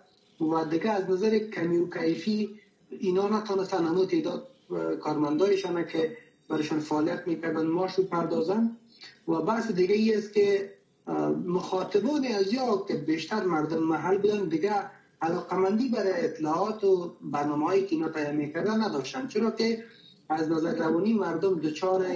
و 0.41 0.65
دیگه 0.65 0.91
از 0.91 1.11
نظر 1.11 1.39
کمی 1.39 1.77
و 1.77 1.91
کیفی 1.91 2.61
اینا 2.91 3.29
نتونستن 3.29 3.85
همون 3.85 4.07
تعداد 4.07 4.49
کارمندایشان 5.01 5.87
که 5.87 6.17
برایشان 6.49 6.81
فعالیت 6.81 7.23
می‌کردن 7.27 7.67
ماش 7.67 7.95
رو 7.95 8.05
پردازن. 8.05 8.77
و 9.29 9.33
بحث 9.33 9.71
دیگه 9.71 9.95
ای 9.95 10.15
است 10.15 10.33
که 10.33 10.75
مخاطبان 11.47 12.27
از 12.27 12.53
یا 12.53 12.85
که 12.89 12.95
بیشتر 12.95 13.45
مردم 13.45 13.83
محل 13.83 14.19
بودن 14.19 14.49
دیگه 14.49 14.98
علاقمندی 15.23 15.89
برای 15.89 16.25
اطلاعات 16.25 16.85
و 16.85 17.17
برنامه 17.21 17.81
که 17.81 17.95
اینا 17.97 18.09
تهیه 18.09 18.31
می‌کردن 18.33 18.83
نداشتن. 18.83 19.27
چرا 19.27 19.51
که 19.51 19.85
از 20.29 20.51
نظر 20.51 20.75
روانی 20.75 21.13
مردم 21.13 21.61
دچار 21.61 22.07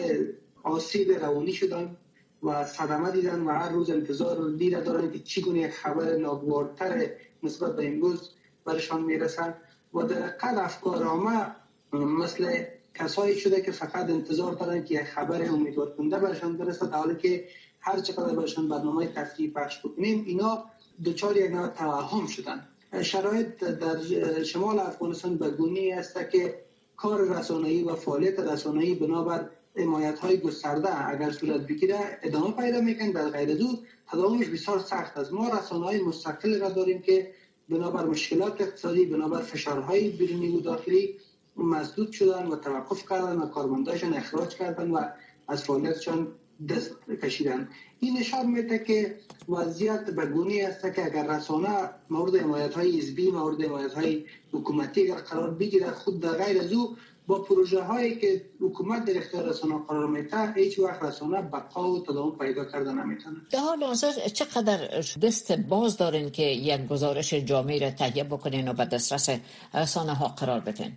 آسیب 0.62 1.12
روانی 1.12 1.52
شدن 1.52 1.96
و 2.42 2.64
صدمه 2.64 3.10
دیدن 3.10 3.40
و 3.40 3.50
هر 3.50 3.68
روز 3.68 3.90
انتظار 3.90 4.50
دیده 4.50 4.80
دارن 4.80 5.10
که 5.10 5.18
چگونه 5.18 5.68
خبر 5.68 6.16
ناگوارتر 6.16 7.10
نسبت 7.42 7.76
به 7.76 7.88
امروز 7.88 8.30
برشان 8.64 9.02
می‌رسن. 9.02 9.54
و 9.94 10.02
در 10.02 10.20
قد 10.28 10.58
افکار 10.58 11.02
آمه 11.02 11.46
مثل 11.92 12.64
کسایی 12.94 13.38
شده 13.38 13.60
که 13.60 13.70
فقط 13.70 14.10
انتظار 14.10 14.52
دارن 14.52 14.84
که 14.84 14.94
یک 14.94 15.02
خبر 15.02 15.48
امیدوار 15.48 15.94
کننده 15.96 16.18
برشان 16.18 16.56
برسه 16.56 16.86
در 16.86 16.96
حالی 16.96 17.16
که 17.16 17.44
هر 17.80 18.00
چقدر 18.00 18.34
برشان 18.34 18.68
برنامه 18.68 19.06
تفریح 19.06 19.52
پخش 19.52 19.78
بکنیم 19.78 20.24
اینا 20.26 20.64
دچار 21.04 21.36
یک 21.36 21.50
نوع 21.50 21.68
توهم 21.68 22.26
شدن. 22.26 22.68
شرایط 23.00 23.64
در 23.64 24.42
شمال 24.42 24.78
افغانستان 24.78 25.36
به 25.36 25.50
گونه 25.50 25.94
است 25.98 26.30
که 26.30 26.54
کار 26.96 27.38
رسانه‌ای 27.38 27.82
و 27.82 27.94
فعالیت 27.94 28.38
رسانه‌ای 28.38 28.94
بنابر 28.94 29.50
حمایت 29.76 30.18
های 30.18 30.40
گسترده 30.40 31.08
اگر 31.08 31.30
صورت 31.30 31.60
بگیره 31.60 32.18
ادامه 32.22 32.52
پیدا 32.52 32.80
میکن 32.80 33.10
در 33.10 33.28
غیر 33.28 33.54
دو 33.54 33.66
تداومش 34.10 34.48
بسیار 34.48 34.78
سخت 34.78 35.16
است. 35.16 35.32
ما 35.32 35.48
رسانه 35.48 35.84
های 35.84 36.02
مستقل 36.02 36.60
را 36.60 36.68
داریم 36.68 37.02
که 37.02 37.32
بنابر 37.68 38.04
مشکلات 38.04 38.60
اقتصادی 38.60 39.04
بنابر 39.04 39.42
فشارهای 39.42 40.08
بیرونی 40.08 40.56
و 40.56 40.60
داخلی 40.60 41.16
مسدود 41.56 42.12
شدن 42.12 42.46
و 42.46 42.56
توقف 42.56 43.08
کردن 43.10 43.38
و 43.38 43.46
کارمنداشان 43.46 44.14
اخراج 44.14 44.54
کردن 44.54 44.90
و 44.90 45.04
از 45.48 45.62
فعالیتشان 45.62 46.32
دست 46.68 46.90
کشیدن 47.22 47.68
این 48.00 48.18
نشان 48.18 48.46
میده 48.46 48.78
که 48.78 49.18
وضعیت 49.48 50.10
به 50.10 50.26
گونی 50.26 50.62
است 50.62 50.94
که 50.94 51.04
اگر 51.04 51.26
رسانه 51.36 51.90
مورد 52.10 52.36
حمایت 52.36 52.74
های 52.74 52.98
حزبی 52.98 53.30
مورد 53.30 53.62
حمایت 53.62 53.94
های 53.94 54.24
حکومتی 54.52 55.02
اگر 55.02 55.14
قرار 55.14 55.50
بگیره 55.50 55.90
خود 55.90 56.20
در 56.20 56.32
غیر 56.32 56.60
از 56.60 56.72
او 56.72 56.96
با 57.26 57.42
پروژه 57.42 57.82
هایی 57.82 58.16
که 58.16 58.44
حکومت 58.60 59.04
در 59.04 59.18
اختیار 59.18 59.48
رسانه 59.48 59.78
قرار 59.88 60.06
میده 60.06 60.52
هیچ 60.52 60.78
وقت 60.78 61.02
رسانه 61.02 61.42
بقا 61.42 61.92
و 61.92 62.02
تداوم 62.02 62.38
پیدا 62.38 62.64
کرده 62.64 62.92
نمی‌تونه. 62.92 63.36
در 63.50 63.58
حال 63.58 63.82
حاضر 63.82 64.12
چقدر 64.12 65.02
دست 65.22 65.52
باز 65.52 65.96
دارین 65.96 66.30
که 66.30 66.42
یک 66.42 66.86
گزارش 66.86 67.34
جامعی 67.34 67.78
را 67.78 67.90
تهیه 67.90 68.24
بکنین 68.24 68.68
و 68.68 68.72
به 68.72 68.84
دسترس 68.84 69.30
رسانه 69.74 70.14
ها 70.14 70.28
قرار 70.28 70.60
بدین؟ 70.60 70.92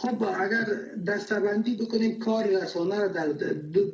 خب 0.00 0.22
اگر 0.22 0.64
دستبندی 1.06 1.76
بکنیم 1.76 2.18
کار 2.18 2.44
رسانه 2.44 3.00
را 3.00 3.08
در 3.08 3.26
دو 3.26 3.90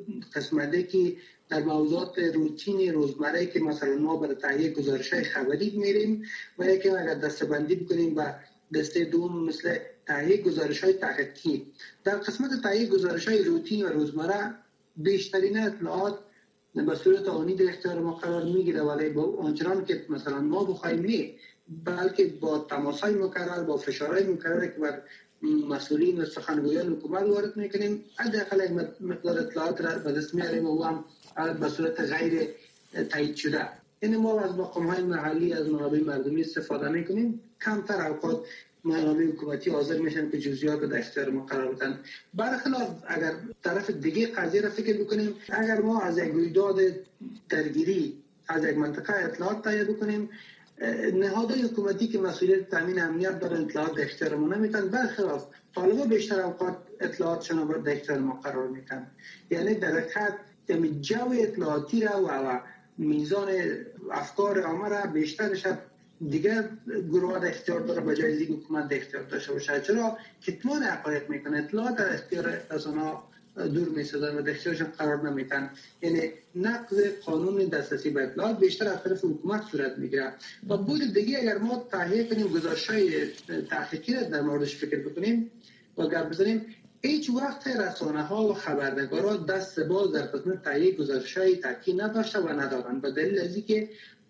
که 0.82 1.16
در 1.49 1.62
موضوعات 1.62 2.18
روتین 2.18 2.92
روزمره 2.92 3.46
که 3.46 3.61
مثلا 3.61 3.99
ما 3.99 4.16
برای 4.16 4.34
تهیه 4.34 4.73
گزارش 4.73 5.14
خبری 5.14 5.76
میریم 5.76 6.23
و 6.58 6.64
یکی 6.64 6.88
اگر 6.88 7.14
دستبندی 7.14 7.75
بکنیم 7.75 8.16
و 8.16 8.32
دسته 8.75 9.04
دوم 9.04 9.44
مثل 9.44 9.78
تهیه 10.06 10.42
گزارش 10.42 10.84
های 10.84 10.92
تحقیقی. 10.92 11.73
در 12.04 12.16
قسمت 12.16 12.62
تهیه 12.62 12.87
گزارش 12.87 13.28
های 13.28 13.44
روتین 13.44 13.84
و 13.84 13.88
روزمره 13.88 14.54
بیشترین 14.96 15.58
اطلاعات 15.58 16.18
به 16.75 16.94
صورت 16.94 17.28
آنی 17.28 17.54
در 17.54 17.68
اختیار 17.68 18.00
ما 18.00 18.14
قرار 18.14 18.44
می‌گیره 18.44 18.82
ولی 18.82 19.08
با 19.08 19.37
آنچنان 19.37 19.84
که 19.84 20.06
مثلا 20.08 20.40
ما 20.40 20.64
بخوایم 20.64 21.00
نه 21.00 21.34
بلکه 21.68 22.26
با 22.26 22.58
تماس 22.58 23.00
های 23.00 23.14
مکرر 23.14 23.62
با 23.62 23.76
فشارهای 23.76 24.26
مکرر 24.26 24.66
که 24.66 24.80
بر 24.80 25.02
مسئولین 25.69 26.21
و 26.21 26.25
سخنگویان 26.25 26.89
حکومت 26.89 27.23
وارد 27.23 27.57
می‌کنیم. 27.57 28.05
حداقل 28.17 28.65
یک 28.65 28.71
مقدار 29.01 29.39
اطلاعات 29.39 29.81
را 29.81 29.99
به 29.99 30.13
دست 30.13 30.35
میاریم. 30.35 30.67
و 30.67 30.83
هم 30.83 31.05
به 31.61 31.69
صورت 31.69 32.01
غیر 32.01 32.49
تایید 33.11 33.37
شده. 33.37 33.69
این 34.01 34.17
ما 34.17 34.41
از 34.41 34.55
مقام 34.55 34.87
های 34.87 35.03
محلی 35.03 35.53
از 35.53 35.69
منابع 35.69 36.01
مردمی 36.01 36.41
استفاده 36.41 36.89
می‌کنیم 36.89 37.41
کمتر 37.65 38.07
اوقات 38.07 38.45
منابع 38.85 39.27
حکومتی 39.27 39.71
حاضر 39.71 39.99
میشن 39.99 40.31
که 40.31 40.39
جزئیات 40.39 40.81
در 40.81 40.99
اختیار 40.99 41.31
ما 41.31 41.47
قرار 41.47 41.75
بدن. 41.75 42.01
برخلاف 42.35 42.89
اگر 43.09 43.33
طرف 43.63 43.91
دیگه 43.91 44.27
قضیه 44.27 44.61
را 44.61 44.71
فکر 44.71 45.05
بکنیم 45.05 45.35
اگر 45.49 45.81
ما 45.81 46.01
از 46.01 46.19
یک 46.19 46.33
رویداد 46.33 46.81
درگیری 47.49 48.23
از 48.49 48.65
یک 48.65 48.77
منطقه 48.77 49.25
اطلاعات 49.25 49.63
تهیه 49.63 49.85
بکنیم 49.85 50.31
نهادهای 51.14 51.62
حکومتی 51.62 52.09
که 52.09 52.19
مسئولیت 52.19 52.71
تامین 52.71 53.02
امنیت 53.02 53.38
دارن 53.38 53.62
اطلاعات 53.62 54.21
در 54.21 54.35
ما 54.35 54.54
نمیتن 54.54 54.88
برخلاف 54.88 55.47
طالبا 55.75 56.04
بیشتر 56.04 56.40
اوقات 56.40 56.76
اطلاعاتشون 57.00 57.69
رو 57.69 57.83
در 57.83 57.93
اختیار 57.93 58.19
ما 58.19 58.40
قرار 58.40 58.69
میتن 58.69 59.07
یعنی 59.50 59.75
در 59.75 59.99
حقیقت 59.99 60.35
جو 61.00 61.35
اطلاعاتی 61.40 62.00
را 62.00 62.25
و 62.25 62.61
میزان 62.99 63.49
افکار 64.11 64.61
عامه 64.61 64.88
را 64.88 65.07
بیشترش 65.07 65.66
دیگر 66.28 66.69
گروه 66.87 67.38
در 67.38 67.49
اختیار 67.49 67.81
داره 67.81 68.00
به 68.00 68.16
جای 68.16 68.37
دیگه 68.37 68.54
حکومت 68.54 68.88
در 68.88 68.97
اختیار 68.97 69.23
داشته 69.23 69.52
باشه. 69.52 69.81
چرا؟ 69.81 70.19
کتمان 70.43 70.83
حقایق 70.83 71.31
می‌کنه. 71.31 71.59
اطلاعات 71.59 71.97
در 71.97 72.14
اختیار 72.14 72.61
رسانه 72.71 73.12
دور 73.56 73.88
می‌سازن 73.88 74.37
و 74.37 74.42
در 74.42 74.50
اختیارشان 74.50 74.88
قرار 74.99 75.30
نمیتن 75.30 75.70
یعنی 76.02 76.32
نقض 76.54 77.08
قانون 77.25 77.64
دسترسی 77.64 78.11
به 78.11 78.23
اطلاعات 78.23 78.58
بیشتر 78.58 78.88
از 78.88 79.02
طرف 79.02 79.25
حکومت 79.25 79.62
صورت 79.70 79.99
می‌گیره. 79.99 80.32
و 80.68 80.76
بود 80.76 81.14
دیگه 81.14 81.38
اگر 81.38 81.58
ما 81.58 81.88
تهیه 81.92 82.25
کنیم 82.25 82.49
گزارش 82.49 82.90
های 82.90 83.26
تحقیقی 83.70 84.12
در 84.14 84.40
موردش 84.40 84.76
فکر 84.76 84.99
بکنیم 84.99 85.50
و 85.99 86.06
گپ 86.06 86.28
بزنیم 86.28 86.66
هیچ 87.02 87.30
وقت 87.30 87.66
رسانه 87.66 88.23
ها 88.23 88.49
و 88.49 88.54
خبرنگارا 88.54 89.37
دست 89.37 89.80
باز 89.80 90.12
در 90.12 90.23
قسمت 90.23 90.62
تهیه 90.62 90.96
گزارش 90.96 91.38
های 91.38 91.56
تحقیقی 91.56 91.92
نداشته 91.92 92.38
و 92.40 92.49
ندارن 92.49 93.00
به 93.00 93.11
دلیل 93.11 93.38
از 93.38 93.56
که 93.56 93.88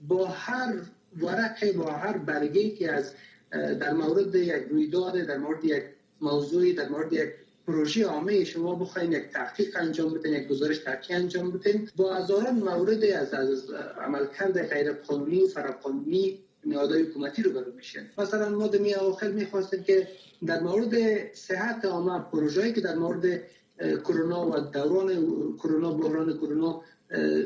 با 0.09 0.27
هر 0.27 0.75
ورقه 1.17 1.73
با 1.73 1.93
هر 1.93 2.19
برگه 2.19 2.71
که 2.71 2.93
از 2.93 3.13
در 3.51 3.93
مورد 3.93 4.35
یک 4.35 4.63
رویداد 4.71 5.19
در 5.19 5.39
مورد 5.39 5.65
یک 5.65 5.83
موضوعی 6.21 6.73
در 6.73 6.89
مورد 6.89 7.13
یک 7.13 7.31
پروژه 7.67 8.05
عامه 8.07 8.45
شما 8.45 8.75
بخواین 8.75 9.13
یک 9.13 9.31
تحقیق 9.33 9.77
انجام 9.77 10.15
بدین 10.15 10.33
یک 10.33 10.49
گزارش 10.49 10.79
تحقیقی 10.79 11.15
انجام 11.15 11.51
بدین. 11.51 11.89
با 11.97 12.15
هزاران 12.15 12.55
مورد 12.55 13.05
از 13.05 13.35
از 13.35 13.71
عملکرد 14.07 14.69
غیر 14.69 14.93
قانونی 14.93 15.49
فراقانونی 15.49 16.39
نهادهای 16.67 17.03
حکومتی 17.03 17.43
رو 17.43 17.51
برو 17.53 17.73
میشه 17.77 18.07
مثلا 18.19 18.49
ما 18.49 18.67
دمی 18.67 18.95
آخر 18.95 19.29
می‌خواستیم 19.29 19.83
که 19.83 20.09
در 20.47 20.61
مورد 20.61 20.95
صحت 21.35 21.85
عامه 21.85 22.19
پروژه‌ای 22.33 22.73
که 22.73 22.81
در 22.81 22.95
مورد 22.95 23.41
کرونا 23.79 24.47
و 24.51 24.61
دوران 24.61 25.09
کرونا 25.57 25.93
بحران 25.93 26.39
کرونا 26.39 26.83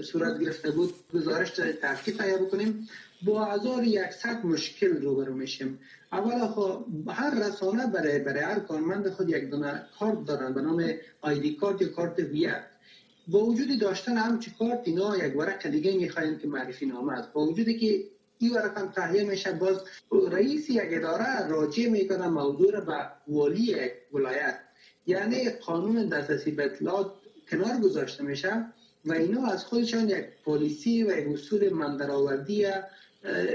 صورت 0.03 0.41
گرفته 0.41 0.71
بود 0.71 0.95
گزارش 1.15 1.51
تحقیق 1.81 2.17
تهیه 2.17 2.37
بکنیم. 2.37 2.89
با 3.23 3.45
هزار 3.45 3.85
یکصد 3.85 4.45
مشکل 4.45 5.03
روبرو 5.03 5.35
میشیم. 5.35 5.81
اولا 6.13 6.49
خب 6.49 6.85
هر 7.09 7.49
رسانه 7.49 7.87
برای 7.87 8.19
برای 8.19 8.41
هر 8.41 8.59
کارمند 8.59 9.11
خود 9.11 9.29
یک 9.29 9.51
دونه 9.51 9.87
کارت 9.99 10.25
دارن 10.25 10.55
به 10.55 10.61
نام 10.61 10.93
آیدی 11.21 11.55
کارت 11.55 11.83
یا 11.83 11.89
کارت 11.89 12.19
ویت. 12.19 12.65
با 13.29 13.39
وجود 13.39 13.81
داشتن 13.81 14.17
هم 14.17 14.41
کارت 14.59 14.81
اینا 14.85 15.17
یک 15.17 15.37
ورق 15.37 15.69
دیگه 15.69 15.97
می‌خواین 15.97 16.39
که 16.39 16.49
معرفی 16.49 16.87
نامه 16.87 17.13
است. 17.13 17.33
با 17.33 17.47
وجودی 17.47 17.79
که 17.79 18.05
این 18.39 18.53
ورق 18.55 18.79
هم 18.79 18.89
تهیه 18.89 19.25
میشه 19.25 19.53
باز 19.53 19.81
رئیس 20.31 20.71
یک 20.71 20.83
اداره 20.85 21.49
راجع 21.49 21.89
می‌کنه 21.89 22.29
موضوع 22.29 22.73
را 22.73 22.81
به 22.81 22.95
والی 23.29 23.77
ولایت. 24.13 24.59
یعنی 25.07 25.51
قانون 25.51 26.09
دسترسی 26.09 26.51
به 26.51 26.65
اطلاعات 26.65 27.13
کنار 27.51 27.77
گذاشته 27.83 28.25
میشه 28.25 28.65
و 29.05 29.13
اینا 29.13 29.47
از 29.47 29.65
خودشان 29.65 30.09
یک 30.09 30.25
پلیسی 30.45 31.03
و 31.05 31.19
یک 31.19 31.29
اصول 31.29 31.73
مندرآوردی 31.73 32.67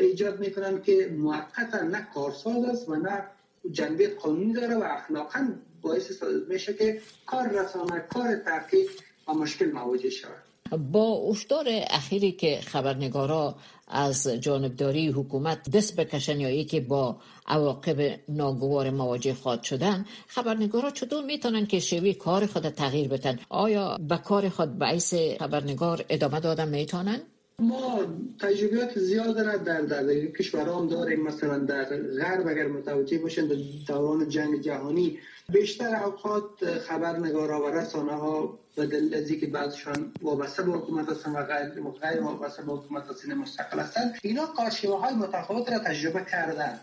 ایجاد 0.02 0.40
می‌کنن 0.40 0.82
که 0.82 1.16
موقتا 1.18 1.82
نه 1.82 2.08
کارساز 2.14 2.64
است 2.64 2.90
و 2.90 2.96
نه 2.96 3.24
جنبه 3.72 4.08
قانونی 4.08 4.54
داره 4.54 4.76
و 4.76 4.84
اخلاقا 4.84 5.50
باعث 5.82 6.24
میشه 6.50 6.74
که 6.74 7.02
کار 7.26 7.50
رسانه 7.50 8.00
کار 8.14 8.36
تحقیق 8.36 8.90
و 9.28 9.34
مشکل 9.34 9.72
مواجه 9.72 10.10
شود. 10.10 10.44
با 10.92 11.30
اشتار 11.30 11.66
اخیری 11.90 12.32
که 12.32 12.60
خبرنگارا 12.62 13.56
از 13.88 14.28
جانبداری 14.28 15.08
حکومت 15.08 15.70
دست 15.70 15.96
بکشن 15.96 16.40
یا 16.40 16.64
که 16.64 16.82
با 16.82 17.18
عواقب 17.48 18.20
ناگوار 18.30 18.90
مواجه 18.90 19.34
خواهد 19.34 19.64
شدن 19.64 20.06
خبرنگارا 20.28 20.92
چطور 20.92 21.24
می‌تونن 21.24 21.66
که 21.66 21.80
شوی 21.80 22.14
کار 22.14 22.46
خود 22.46 22.70
تغییر 22.70 23.08
بدن؟ 23.08 23.40
آیا 23.50 23.98
به 24.10 24.18
کار 24.18 24.50
خود 24.50 24.78
بعیس 24.78 25.14
خبرنگار 25.14 26.06
ادامه 26.10 26.40
دادن 26.40 26.70
می‌تونن؟ 26.70 27.22
ما 27.60 28.06
تجربیات 28.40 29.00
زیاد 29.00 29.40
را 29.40 29.58
در 29.58 29.82
در 29.82 30.26
کشورام 30.26 30.88
داریم. 30.88 31.22
مثلا 31.24 31.58
در 31.58 31.86
غرب 31.98 32.48
اگر 32.48 32.68
متوجه 32.68 33.18
باشند 33.18 33.50
در 33.50 33.56
دوران 33.88 34.30
جنگ 34.30 34.62
جهانی 34.62 35.20
بیشتر 35.50 35.96
اوقات 35.96 36.80
خبرنگارا 36.80 37.64
و 37.64 37.68
رسانه 37.68 38.14
ها 38.14 38.60
به 38.76 38.86
دلیل 38.88 39.16
از 39.16 39.32
که 39.32 39.48
بعضشان 39.48 40.12
وابسته 40.22 40.64
به 40.64 40.72
حکومت 40.72 41.10
هستن 41.10 41.32
و 41.32 41.44
غیر 41.44 41.70
غیر 42.02 42.22
وابسته 42.22 42.64
به 42.64 42.74
حکومت 42.74 43.04
هستن 43.10 43.34
مستقل 43.34 43.80
هستن 43.80 44.14
اینا 44.24 44.46
کارشیوه 44.46 45.00
های 45.00 45.16
متفاوت 45.16 45.72
را 45.72 45.80
تجربه 45.80 46.26
کردن. 46.32 46.80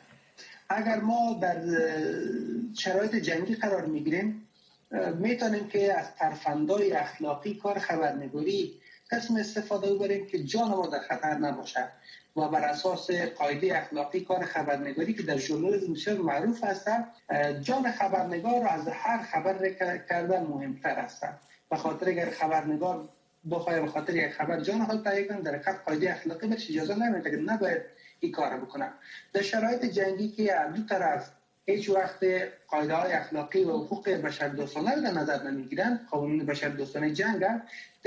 اگر 0.68 1.00
ما 1.00 1.38
در 1.42 1.62
شرایط 2.78 3.16
جنگی 3.16 3.54
قرار 3.54 3.86
می‌گیریم 3.86 4.48
می‌تونیم 5.18 5.66
که 5.68 5.98
از 5.98 6.06
ترفندای 6.18 6.92
اخلاقی 6.92 7.54
کار 7.54 7.78
خبرنگاری 7.78 8.79
قسم 9.12 9.36
استفاده 9.36 9.94
ببریم 9.94 10.26
که 10.26 10.38
جان 10.44 10.68
ما 10.68 10.86
در 10.86 10.98
خطر 10.98 11.34
نباشد 11.34 11.88
و 12.36 12.48
بر 12.48 12.64
اساس 12.64 13.10
قاعده 13.10 13.78
اخلاقی 13.78 14.20
کار 14.20 14.44
خبرنگاری 14.44 15.14
که 15.14 15.22
در 15.22 15.36
ژورنالیسم 15.36 16.12
معروف 16.12 16.64
است 16.64 16.88
جان 17.60 17.92
خبرنگار 17.92 18.66
از 18.68 18.88
هر 18.88 19.22
خبر 19.22 19.68
کردن 20.08 20.42
مهمتر 20.42 20.98
است 20.98 21.24
به 21.70 21.76
خاطر 21.76 22.08
اگر 22.08 22.30
خبرنگار 22.30 23.08
بخواه 23.50 23.80
به 23.80 23.88
خاطر 23.88 24.16
یک 24.16 24.32
خبر 24.32 24.60
جان 24.60 24.84
خود 24.84 25.04
تهیه 25.04 25.24
کنه 25.24 25.40
در 25.40 25.50
حقیقت 25.50 25.84
قاعده 25.84 26.12
اخلاقی 26.12 26.46
بهش 26.46 26.70
اجازه 26.70 26.94
نمیده 26.94 27.30
که 27.30 27.36
نباید 27.36 27.82
این 28.20 28.32
کار 28.32 28.56
بکنه. 28.56 28.92
در 29.32 29.42
شرایط 29.42 29.84
جنگی 29.84 30.28
که 30.28 30.54
دو 30.76 30.82
طرف 30.82 31.30
هیچ 31.70 31.90
وقت 31.90 32.24
قاعده 32.68 32.94
های 32.94 33.12
اخلاقی 33.12 33.64
و 33.64 33.70
حقوق 33.70 34.08
بشر 34.08 34.48
دوستانه 34.48 34.94
رو 34.94 35.00
در 35.00 35.12
نظر 35.12 35.42
نمی‌گیرن. 35.42 36.00
قانون 36.10 36.46
بشر 36.46 36.68
دوستانه 36.68 37.10
جنگ 37.10 37.40
در 37.40 37.60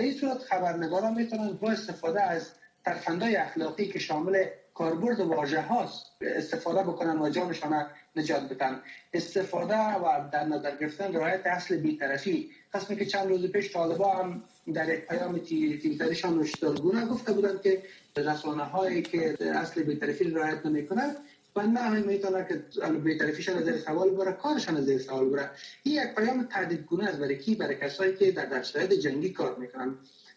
این 0.03 0.13
صورت 0.13 0.38
خبرنگاران 0.38 1.13
می‌تونن 1.13 1.51
با 1.62 1.72
استفاده 1.72 2.22
از 2.22 2.51
ترفندهای 2.86 3.36
اخلاقی 3.36 3.88
که 3.88 4.00
شامل 4.00 4.46
کاربرد 4.74 5.20
واژه 5.20 5.62
هاست 5.62 6.05
استفاده 6.22 6.84
بکنن 6.84 7.22
و 7.22 7.29
جانشان 7.29 7.86
نجات 8.15 8.53
بدن. 8.53 8.82
استفاده 9.13 9.77
و 9.77 10.29
در 10.32 10.43
نظر 10.43 10.75
گرفتن 10.75 11.13
رعایت 11.13 11.48
اصل 11.48 11.77
بیطرفی. 11.77 12.50
قسمی 12.74 12.96
که 12.96 13.05
چند 13.05 13.27
روز 13.27 13.51
پیش 13.51 13.74
طالبا 13.74 14.12
هم 14.12 14.43
در 14.74 14.89
یک 14.89 15.08
پیام 15.08 15.38
تیویترشان 15.38 16.34
نوشتارگونه 16.34 17.05
گفته 17.05 17.34
بودن 17.34 17.60
که 17.63 17.84
رسانه 18.17 18.63
هایی 18.63 19.01
که 19.01 19.38
اصل 19.55 19.84
بیطرفی 19.84 20.24
رعایت 20.24 20.65
نمی‌کنن 20.65 21.15
و 21.55 21.67
نه 21.67 21.79
همه 21.79 22.01
می‌تونه 22.01 22.48
که 22.50 22.88
بیطرفیشان 22.89 23.57
از 23.57 23.81
سوال 23.81 24.10
بره 24.10 24.31
کارشان 24.31 24.77
از 24.77 25.01
سوال 25.01 25.29
بره. 25.29 25.50
این 25.83 26.03
یک 26.03 26.15
پیام 26.15 26.43
تهدید 26.43 26.86
گونه 26.86 27.05
است 27.05 27.20
برای 27.20 27.37
کی؟ 27.37 27.55
برای 27.55 27.75
کسایی 27.75 28.16
که 28.16 28.31
در 28.31 28.46
در 28.46 28.63
شرایط 28.63 28.94
جنگی 28.94 29.29
کار 29.29 29.55
می‌کنن. 29.55 29.96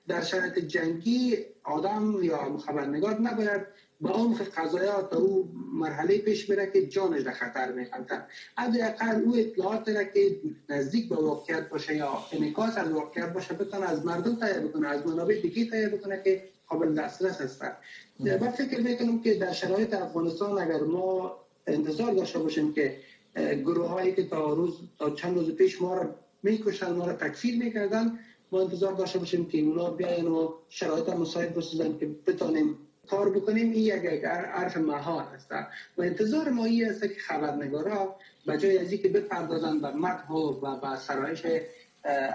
در 0.09 0.23
شرایط 0.23 0.59
جنگی 0.59 1.37
آدم 1.65 2.19
یا 2.23 2.59
خبرنگار 2.59 3.21
نباید 3.21 3.67
با 4.01 4.11
عمق 4.11 4.43
قضایات 4.43 5.13
او 5.13 5.53
مرحله 5.73 6.19
پیش 6.19 6.51
بره 6.51 6.71
که 6.73 6.87
جانش 6.87 7.23
در 7.23 7.33
خطر 7.33 7.73
میفته 7.73 8.23
حداقل 8.59 9.23
او 9.25 9.37
اطلاعات 9.37 9.89
را 9.89 10.05
که 10.05 10.41
نزدیک 10.69 11.09
به 11.09 11.17
واقعیت 11.17 11.69
باشه 11.69 11.97
یا 11.97 12.19
انعکاس 12.33 12.79
از 12.79 12.93
واقعیت 12.93 13.33
باشه 13.33 13.55
بتونه 13.55 13.87
از 13.91 14.07
مردم 14.07 14.37
تهیه 14.37 14.61
بکنه 14.61 14.89
از 14.89 15.07
منابع 15.07 15.41
دیگه 15.41 15.71
تهیه 15.71 15.89
بکنه 15.89 16.21
که 16.25 16.49
قابل 16.69 16.95
دسترس 16.95 17.41
هستن. 17.41 17.73
من 18.21 18.51
فکر 18.51 18.81
می‌کنم 18.81 19.23
که 19.23 19.35
در 19.35 19.53
شرایط 19.53 19.95
افغانستان 19.95 20.59
اگر 20.59 20.81
ما 20.81 21.37
انتظار 21.67 22.13
داشته 22.13 22.39
باشیم 22.39 22.73
که 22.73 22.97
گروه 23.37 23.89
هایی 23.89 24.13
که 24.13 24.25
تا 24.25 24.53
روز 24.53 24.81
تا 24.99 25.11
چند 25.11 25.37
روز 25.37 25.51
پیش 25.51 25.83
ما 25.83 25.95
را 25.95 26.15
میکشتن 26.43 26.93
ما 26.93 27.07
را 27.07 27.13
تکفیر 27.13 27.65
می‌کردن 27.65 28.19
ما 28.53 28.61
انتظار 28.61 28.93
داشته 28.93 29.19
باشیم 29.19 29.49
که 29.49 29.59
اونا 29.59 29.91
بیاین 29.91 30.27
و 30.27 30.53
شرایط 30.69 31.09
مساعد 31.09 31.55
بسازن 31.55 31.99
که 31.99 32.07
بتانیم 32.27 32.79
کار 33.11 33.31
بکنیم. 33.31 33.73
این 33.73 33.83
یک 33.83 34.25
عرف 34.25 34.77
محال 34.77 35.25
است. 35.35 35.53
و 35.99 36.03
انتظار 36.03 36.49
ما 36.49 36.65
این 36.65 36.89
است 36.89 37.01
که 37.01 37.21
خبرنگارا 37.29 38.17
به 38.47 38.59
جای 38.59 38.79
از 38.79 38.93
اینکه 38.93 39.09
بپردازن 39.09 39.81
به 39.81 39.91
مدح 39.91 40.31
و 40.31 40.81
به 40.81 40.99
سرایش 40.99 41.43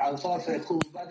اوصاف 0.10 0.58
خوب 0.58 0.84
بد 0.96 1.10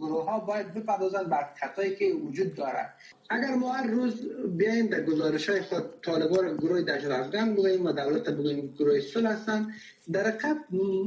گروه 0.00 0.24
ها 0.24 0.38
باید 0.40 0.74
بپردازن 0.74 1.22
بر 1.22 1.48
خطایی 1.60 1.96
که 1.96 2.12
وجود 2.12 2.54
داره 2.54 2.88
اگر 3.30 3.54
ما 3.54 3.72
هر 3.72 3.86
روز 3.86 4.28
بیایم 4.56 4.86
در 4.86 5.02
گزارش 5.02 5.50
های 5.50 5.60
خود 5.60 5.84
طالبان 6.02 6.56
گروه 6.56 6.82
دشت 6.82 7.06
افغان 7.06 7.54
بگوییم 7.54 7.86
و 7.86 7.92
دولت 7.92 8.28
بگوییم 8.28 8.74
گروه 8.78 9.00
سل 9.00 9.26
هستن 9.26 9.74
در 10.12 10.30
قبل 10.30 10.62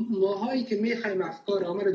ماهایی 0.10 0.64
که 0.64 0.76
می‌خوایم 0.76 1.22
افکار 1.22 1.66
آمه 1.66 1.84
را 1.84 1.92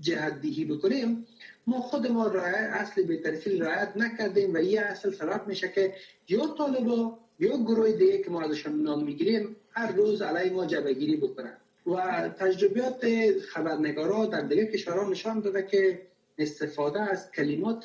جهت 0.00 0.40
دیهی 0.40 0.64
بکنیم 0.64 1.26
ما 1.66 1.80
خود 1.80 2.06
ما 2.06 2.26
رایت 2.26 2.70
اصل 2.72 3.02
بیترفیل 3.02 3.62
رایت 3.62 3.92
نکردیم 3.96 4.54
و 4.54 4.58
یه 4.58 4.80
اصل 4.80 5.12
سبب 5.12 5.46
میشه 5.46 5.68
که 5.68 5.94
یا 6.28 6.46
طالبا 6.58 7.18
یا 7.38 7.56
گروه 7.56 7.92
دیگه 7.92 8.18
که 8.18 8.30
ما 8.30 8.42
ازشان 8.42 8.82
نام 8.82 9.04
می‌گیریم 9.04 9.56
هر 9.70 9.92
روز 9.92 10.22
علیه 10.22 10.52
ما 10.52 10.66
جبهگیری 10.66 11.16
بکنن. 11.16 11.56
و 11.86 12.28
تجربیات 12.38 13.06
خبرنگارا 13.48 14.26
در 14.26 14.40
دیگه 14.40 14.66
کشورها 14.66 15.10
نشان 15.10 15.40
داده 15.40 15.62
که 15.62 16.02
استفاده 16.38 17.00
از 17.00 17.30
کلمات 17.30 17.84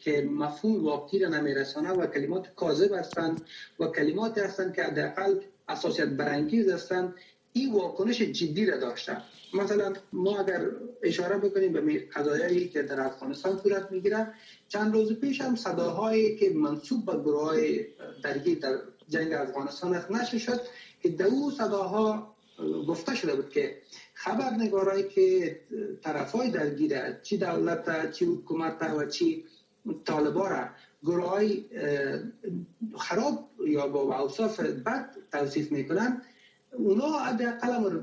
که 0.00 0.22
مفهوم 0.22 0.84
واقعی 0.84 1.18
را 1.18 1.28
نمیرسانه 1.28 1.90
و 1.90 2.06
کلمات 2.06 2.54
کاذب 2.54 2.92
هستند 2.92 3.40
و 3.80 3.86
کلمات 3.86 4.38
هستند 4.38 4.74
که 4.74 4.82
حداقل 4.82 5.40
اساسیت 5.68 6.08
برانگیز 6.08 6.68
هستند 6.68 7.14
این 7.52 7.72
واکنش 7.72 8.22
جدی 8.22 8.66
را 8.66 8.76
داشته 8.76 9.16
مثلا 9.54 9.92
ما 10.12 10.38
اگر 10.38 10.70
اشاره 11.02 11.38
بکنیم 11.38 11.72
به 11.72 11.98
قضایایی 11.98 12.68
که 12.68 12.82
در 12.82 13.00
افغانستان 13.00 13.58
صورت 13.62 13.92
می‌گیره 13.92 14.34
چند 14.68 14.94
روز 14.94 15.12
پیش 15.12 15.40
هم 15.40 15.56
صداهایی 15.56 16.36
که 16.36 16.50
منصوب 16.50 17.06
به 17.06 17.12
گروه 17.12 17.78
درگیر 18.22 18.58
در 18.58 18.78
جنگ 19.08 19.32
افغانستان 19.32 19.94
است 19.94 20.38
شد 20.38 20.60
که 21.02 21.08
دو 21.08 21.50
صداها 21.58 22.34
گفته 22.88 23.14
شده 23.14 23.34
بود 23.34 23.50
که 23.50 23.78
خبرنگارایی 24.14 25.08
که 25.08 25.60
های 26.32 26.50
درگیره 26.50 27.20
چی 27.22 27.36
دولت 27.36 28.12
چی 28.12 28.24
حکومت 28.24 28.82
و 28.82 29.06
چی 29.06 29.44
طالبا 30.04 30.48
را 30.48 30.68
گروه 31.02 31.28
های 31.28 31.64
خراب 32.98 33.50
یا 33.66 33.88
با 33.88 34.18
اوصاف 34.18 34.60
بد 34.60 35.16
توصیف 35.32 35.72
می‌کنن 35.72 36.22
اونا 36.72 37.18
حداقل 37.18 38.00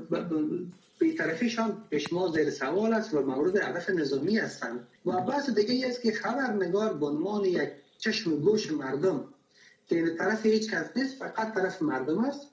بیطرفیشان 0.98 1.84
ما 2.12 2.28
زیر 2.28 2.50
سوال 2.50 2.92
است 2.92 3.14
و 3.14 3.20
مورد 3.20 3.56
هدف 3.56 3.90
نظامی 3.90 4.38
هستند. 4.38 4.86
و 5.06 5.20
بحث 5.20 5.50
دیگه 5.50 5.88
است 5.88 6.02
که 6.02 6.12
خبرنگار 6.12 6.94
به 6.94 7.06
عنوان 7.06 7.44
یک 7.44 7.70
چشم 7.98 8.36
گوش 8.36 8.72
مردم 8.72 9.24
که 9.86 10.14
طرف 10.18 10.46
هیچ 10.46 10.70
کس 10.70 10.96
نیست 10.96 11.16
فقط 11.18 11.54
طرف 11.54 11.82
مردم 11.82 12.24
است. 12.24 12.51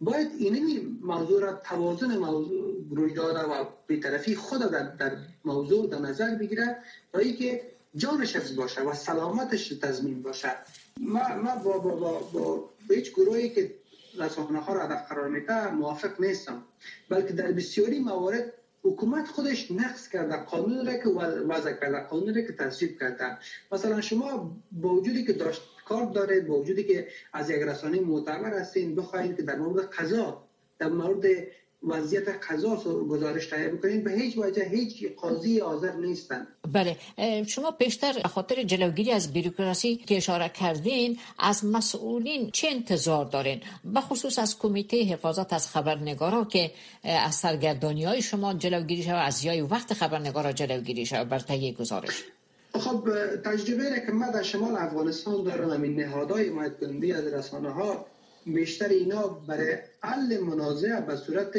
باید 0.00 0.30
اینمی 0.38 0.98
موضوع 1.02 1.40
را 1.40 1.52
توازن 1.52 2.16
موضوع 2.16 2.84
رویداد 2.90 3.36
و 3.36 3.66
بیطرفی 3.86 4.34
خود 4.34 4.60
در, 4.60 4.82
در 4.82 5.16
موضوع 5.44 5.90
در 5.90 5.98
نظر 5.98 6.34
بگیره 6.34 6.76
تا 7.12 7.22
که 7.22 7.72
جانش 7.96 8.36
حفظ 8.36 8.56
باشه 8.56 8.80
و 8.80 8.94
سلامتش 8.94 9.68
تضمین 9.68 10.22
باشه. 10.22 10.52
ما, 11.00 11.36
ما 11.36 11.56
با, 11.56 11.78
با, 11.78 11.94
با, 11.94 12.18
با, 12.18 12.70
هیچ 12.90 13.12
گروهی 13.12 13.48
که 13.50 13.74
رسانه 14.18 14.58
ها 14.58 14.72
را 14.72 14.84
هدف 14.84 15.08
قرار 15.08 15.28
میده 15.28 15.70
موافق 15.70 16.20
نیستم. 16.20 16.62
بلکه 17.08 17.32
در 17.32 17.52
بسیاری 17.52 17.98
موارد 17.98 18.52
حکومت 18.82 19.28
خودش 19.28 19.70
نقص 19.70 20.08
کرده 20.08 20.36
قانون 20.36 20.86
را 20.86 20.92
که 20.92 21.08
وضع 21.48 21.72
کرده 21.72 22.00
قانون 22.00 22.34
را 22.34 22.42
که 22.42 22.52
تصویب 22.52 23.00
کرده. 23.00 23.38
مثلا 23.72 24.00
شما 24.00 24.56
با 24.72 24.88
وجودی 24.88 25.24
که 25.24 25.32
داشت 25.32 25.62
کار 25.92 26.06
داره 26.06 26.40
با 26.40 26.54
وجودی 26.60 26.84
که 26.84 27.06
از 27.32 27.50
یک 27.50 27.62
رسانه 27.62 28.00
معتبر 28.00 28.60
هستین 28.60 28.94
بخواهید 28.94 29.36
که 29.36 29.42
در 29.42 29.56
مورد 29.56 29.90
قضا 29.90 30.42
در 30.78 30.88
مورد 30.88 31.24
وضعیت 31.88 32.28
قضا 32.28 32.76
گزارش 33.10 33.46
تهیه 33.46 33.68
بکنین 33.68 34.04
به 34.04 34.12
هیچ 34.12 34.38
وجه 34.38 34.64
هیچ 34.64 35.06
قاضی 35.16 35.58
حاضر 35.58 35.92
نیستن 35.92 36.46
بله 36.72 36.96
شما 37.46 37.70
بیشتر 37.70 38.28
خاطر 38.28 38.62
جلوگیری 38.62 39.12
از 39.12 39.32
بیروکراسی 39.32 39.96
که 39.96 40.16
اشاره 40.16 40.48
کردین 40.48 41.18
از 41.38 41.64
مسئولین 41.64 42.50
چه 42.50 42.68
انتظار 42.68 43.24
دارین؟ 43.24 43.60
به 43.84 44.00
خصوص 44.00 44.38
از 44.38 44.58
کمیته 44.58 45.02
حفاظت 45.02 45.52
از 45.52 45.68
خبرنگارا 45.68 46.44
که 46.44 46.70
از 47.04 47.34
سرگردانی 47.34 48.04
های 48.04 48.22
شما 48.22 48.54
جلوگیری 48.54 49.02
شود 49.02 49.26
از 49.26 49.44
یای 49.44 49.60
وقت 49.60 49.94
خبرنگارا 49.94 50.52
جلوگیری 50.52 51.06
شود 51.06 51.28
بر 51.28 51.38
تهیه 51.38 51.72
گزارش. 51.72 52.24
خب 52.74 53.08
تجربه 53.44 54.00
که 54.06 54.12
من 54.12 54.30
در 54.30 54.42
شمال 54.42 54.76
افغانستان 54.76 55.44
دارم 55.44 55.70
همین 55.70 56.00
نهادهای 56.00 56.48
حمایت 56.48 56.76
کننده 56.76 57.14
از 57.16 57.26
رسانه 57.26 57.70
ها 57.70 58.06
بیشتر 58.46 58.88
اینا 58.88 59.28
برای 59.28 59.76
حل 60.02 60.38
منازعه 60.38 61.00
به 61.00 61.16
صورت 61.16 61.52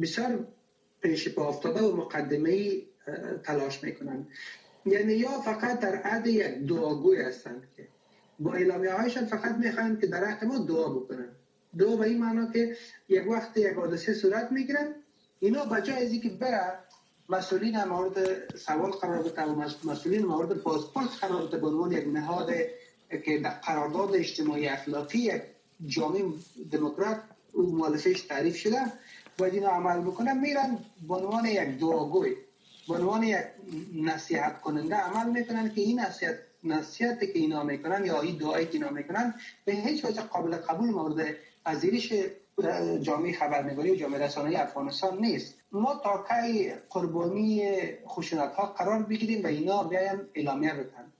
بسیار 0.00 0.46
پیش 1.02 1.28
پا 1.28 1.48
افتاده 1.48 1.80
و 1.80 1.96
مقدمه 1.96 2.82
تلاش 3.44 3.82
می‌کنن. 3.82 4.26
یعنی 4.86 5.12
یا 5.12 5.38
فقط 5.38 5.78
در 5.78 5.94
عد 5.94 6.26
یک 6.26 6.58
دعاگوی 6.68 7.20
هستند 7.20 7.62
که 7.76 7.88
با 8.38 8.54
اعلامیه 8.54 8.90
هایشان 8.92 9.26
فقط 9.26 9.54
می‌خواهند 9.54 10.00
که 10.00 10.06
در 10.06 10.24
حق 10.24 10.44
ما 10.44 10.58
دعا 10.58 10.88
بکنن. 10.88 11.32
دعا 11.78 11.96
به 11.96 12.06
این 12.06 12.18
معنا 12.18 12.46
که 12.46 12.74
یک 13.08 13.28
وقت 13.28 13.56
یک 13.56 13.74
حادثه 13.74 14.14
صورت 14.14 14.52
می‌گیرن. 14.52 14.94
اینا 15.38 15.64
بجای 15.64 16.04
ازی 16.04 16.18
که 16.20 16.28
بره 16.28 16.78
مسئولین 17.28 17.84
مورد 17.84 18.16
سوال 18.56 18.90
قرار 18.90 19.22
بده 19.22 19.42
و 19.42 19.54
مسئولین 19.84 20.26
مورد 20.26 20.52
پاسپورت 20.52 21.08
قرار 21.20 21.46
بده 21.46 21.58
به 21.58 21.66
عنوان 21.66 21.92
یک 21.92 22.08
نهاد 22.08 22.50
که 23.24 23.38
در 23.38 23.50
قرارداد 23.50 24.14
اجتماعی 24.14 24.68
اخلاقی 24.68 25.32
جامعه 25.86 26.24
دموکرات 26.70 27.20
او 27.52 27.76
مؤلفهش 27.76 28.20
تعریف 28.20 28.56
شده 28.56 28.78
باید 29.38 29.54
اینا 29.54 29.68
عمل 29.68 30.00
بکنن 30.00 30.38
میرن 30.38 30.78
به 31.08 31.14
عنوان 31.14 31.44
یک 31.44 31.78
دعاگوی 31.80 32.36
به 32.88 32.94
عنوان 32.94 33.22
یک 33.22 33.38
نصیحت 33.94 34.60
کننده 34.60 34.96
عمل 34.96 35.30
می‌کنن 35.30 35.74
که 35.74 35.80
این 35.80 36.00
نصیحت 36.00 36.34
نصیحت 36.64 37.20
که 37.20 37.38
اینا 37.38 37.62
می‌کنن 37.62 38.06
یا 38.06 38.20
این 38.20 38.36
دعایی 38.36 38.66
که 38.66 38.72
اینا 38.72 38.90
می‌کنن 38.90 39.34
به 39.64 39.72
هیچ 39.72 40.04
وجه 40.04 40.22
قابل 40.22 40.56
قبول 40.56 40.90
مورد 40.90 41.36
پذیرش 41.64 42.12
جامعه 43.02 43.32
خبرنگاری 43.32 43.90
و 43.90 43.96
جامعه 43.96 44.24
رسانه 44.24 44.58
افغانستان 44.58 45.18
نیست. 45.18 45.54
ما 45.72 45.94
تا 45.94 46.24
کی 46.28 46.72
قربانی 46.90 47.62
خشونت 48.06 48.54
ها 48.54 48.66
قرار 48.66 49.02
بگیریم 49.02 49.44
و 49.44 49.46
اینا 49.46 49.82
بیایم 49.82 50.20
اعلامیه 50.34 50.74
بکنن 50.74 51.12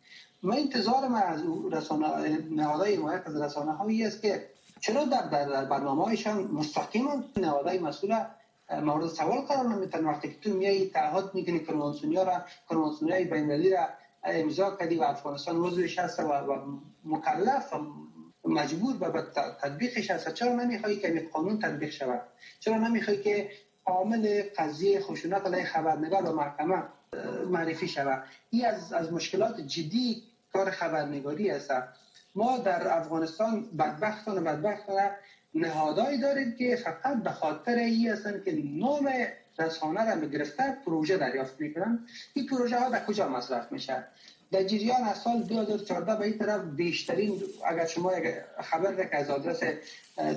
ما 0.43 0.55
انتظار 0.55 1.09
ما 1.09 1.19
از 1.19 1.43
رسانه 1.73 2.39
نهادهای 2.51 2.95
حمایت 2.95 3.27
از 3.27 3.43
رسانه 3.43 3.73
هایی 3.73 4.07
است 4.07 4.23
که 4.23 4.49
چرا 4.81 5.05
در, 5.05 5.29
در 5.29 5.65
برنامه 5.65 6.05
هایشان 6.05 6.43
مستقیم 6.45 7.07
نهادهای 7.37 7.79
مسئول 7.79 8.17
مورد 8.83 9.07
سوال 9.07 9.41
قرار 9.41 9.69
نمیتن 9.69 10.05
وقتی 10.05 10.29
که 10.29 10.41
تو 10.41 10.57
میای 10.57 10.91
تعهد 10.91 11.35
می‌کنی 11.35 11.61
کنوانسیونیا 11.61 12.23
را 12.23 12.43
کنوانسیونیا 12.69 13.25
بین 13.31 13.73
را 13.73 13.89
امضا 14.25 14.77
کردی 14.77 14.97
و 14.97 15.03
افغانستان 15.03 15.57
عضوش 15.57 15.99
هست 15.99 16.21
و, 16.21 16.33
مکلف 17.05 17.75
مجبور 18.45 18.97
به 18.97 19.23
تطبیقش 19.63 20.11
هست. 20.11 20.35
چرا 20.35 20.53
نمیخوایی 20.53 20.97
که 20.97 21.29
قانون 21.33 21.59
تطبیق 21.59 21.91
شود؟ 21.91 22.21
چرا 22.61 22.79
نمیخوایی 22.79 23.23
که 23.23 23.51
عامل 23.87 24.43
قضیه 24.59 25.01
خشونت 25.01 25.47
علیه 25.47 25.65
خبرنگار 25.65 26.23
و 26.31 26.37
محکمه 26.37 26.83
معرفی 27.51 27.89
شود. 27.89 28.25
این 28.51 28.67
از, 28.67 28.93
از 28.93 29.13
مشکلات 29.13 29.61
جدی 29.61 30.23
کار 30.53 30.71
خبرنگاری 30.71 31.51
است 31.51 31.71
ما 32.35 32.59
در 32.59 32.99
افغانستان 32.99 33.77
بدبختانه 33.79 34.41
بدبختانه 34.41 35.11
نهادهایی 35.55 36.19
داریم 36.19 36.57
که 36.57 36.77
فقط 36.77 37.23
به 37.23 37.31
خاطر 37.31 37.75
ای 37.75 38.09
هستن 38.09 38.43
که 38.45 38.63
نام 38.65 39.11
رسانه 39.59 40.15
را 40.15 40.21
گرفته 40.21 40.77
پروژه 40.85 41.17
دریافت 41.17 41.61
می‌کنن. 41.61 42.07
این 42.35 42.47
پروژه 42.47 42.81
ها 42.81 42.91
در 42.91 43.05
کجا 43.05 43.29
مصرف 43.29 43.73
میشه 43.73 44.05
در 44.53 44.63
جریان 44.63 45.03
از 45.03 45.19
سال 45.19 45.43
2014 45.43 46.17
به 46.17 46.25
این 46.25 46.39
طرف 46.39 46.61
بیشترین 46.65 47.43
اگر 47.67 47.87
شما 47.87 48.13
خبر 48.63 49.05
که 49.05 49.17
از 49.17 49.31
آدرس 49.31 49.61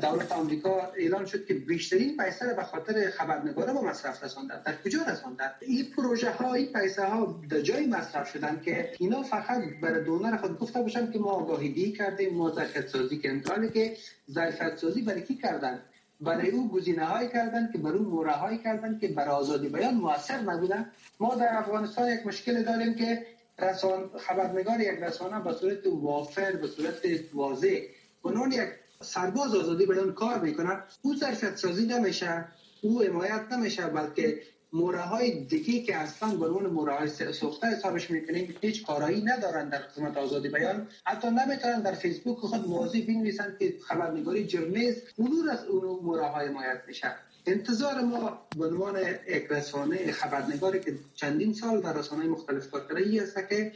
دولت 0.01 0.32
آمریکا 0.32 0.91
اعلان 0.97 1.25
شد 1.25 1.45
که 1.45 1.54
بیشترین 1.54 2.17
پیسه 2.17 2.54
به 2.54 2.63
خاطر 2.63 3.10
خبرنگاره 3.10 3.73
با 3.73 3.82
مصرف 3.82 4.23
رساندن. 4.23 4.62
در 4.65 4.75
کجا 4.86 4.99
رساندن؟ 5.08 5.51
این 5.62 5.86
پروژه 5.97 6.32
ها 6.32 6.54
این 6.54 6.73
پیسه 6.73 7.06
ها 7.06 7.41
در 7.49 7.62
جای 7.62 7.88
مصرف 7.88 8.32
شدن 8.32 8.62
که 8.65 8.91
اینا 8.99 9.23
فقط 9.23 9.62
برای 9.82 10.04
دونر 10.04 10.38
خود 10.38 10.60
گفته 10.60 10.82
باشن 10.82 11.12
که 11.12 11.19
ما 11.19 11.32
آگاهی 11.32 11.91
کردیم 11.91 12.34
ما 12.34 12.51
ظرفیت 12.51 12.88
سازی 12.88 13.17
کردیم 13.17 13.69
که 13.69 13.97
ظرفیت 14.32 14.78
سازی 14.78 15.01
برای 15.01 15.21
کی 15.21 15.36
کردن؟ 15.36 15.80
برای 16.21 16.49
او 16.49 16.69
گزینه 16.69 17.06
های 17.06 17.30
کردن 17.30 17.69
که 17.71 17.78
برای 17.78 17.97
او 17.97 18.06
موره 18.06 18.32
های 18.32 18.58
کردن 18.58 18.99
که 18.99 19.08
برای 19.08 19.30
آزادی 19.30 19.69
بیان 19.69 19.93
موثر 19.93 20.39
نبودن. 20.39 20.91
ما 21.19 21.36
در 21.36 21.58
افغانستان 21.58 22.10
یک 22.10 22.28
مشکل 22.28 22.63
داریم 22.63 22.95
که 22.95 23.25
رسان 23.60 24.10
خبرنگار 24.18 24.82
یک 24.82 25.00
رسانه 25.00 25.44
به 25.44 25.54
صورت 25.54 25.88
وافر 25.88 26.52
به 26.52 26.68
صورت 26.68 27.02
واضح 27.34 27.80
عنوان 28.24 28.52
یک 28.52 28.70
سرباز 29.02 29.56
آزادی 29.56 29.86
بیان 29.86 30.13
کار 30.13 30.39
می‌کنن. 30.39 30.84
او 31.02 31.15
ظرفیت 31.15 31.56
سازی 31.56 31.86
نمیشه 31.86 32.46
او 32.82 33.02
حمایت 33.02 33.41
نمیشه 33.52 33.88
بلکه 33.88 34.39
موره 34.74 35.02
های 35.02 35.44
دیگه 35.44 35.82
که 35.82 35.96
اصلا 35.96 36.36
به 36.36 36.46
عنوان 36.46 36.65
موره 36.65 36.94
های 36.94 37.08
سوخته 37.34 37.68
حسابش 37.68 38.12
می‌کنیم 38.12 38.56
هیچ 38.62 38.86
کارایی 38.86 39.22
ندارن 39.22 39.70
در 39.70 39.78
قسمت 39.78 40.18
آزادی 40.18 40.50
بیان. 40.50 40.88
حتی 41.06 41.28
نمی‌تونن 41.28 41.82
در 41.82 41.94
فیسبوک 41.94 42.38
خود 42.38 42.68
موضوع 42.68 43.02
بنویسن 43.02 43.56
که 43.60 43.74
خبرنگاری 43.88 44.48
جرمیز 44.48 45.04
اونور 45.15 45.50
از 45.50 45.65
اون 45.65 46.00
موره 46.04 46.26
های 46.26 46.48
حمایت 46.48 46.82
میشه. 46.88 47.15
انتظار 47.48 48.02
ما 48.02 48.48
به 48.58 48.68
عنوان 48.68 49.00
یک 49.28 49.48
رسانه 49.50 50.12
خبرنگاری 50.12 50.80
که 50.80 51.00
چندین 51.16 51.54
سال 51.54 51.82
در 51.82 51.94
رسانه 51.94 52.28
مختلف 52.28 52.72
کار 52.72 52.88
کرده 52.88 53.02
ای 53.02 53.20
است 53.20 53.50
که 53.50 53.72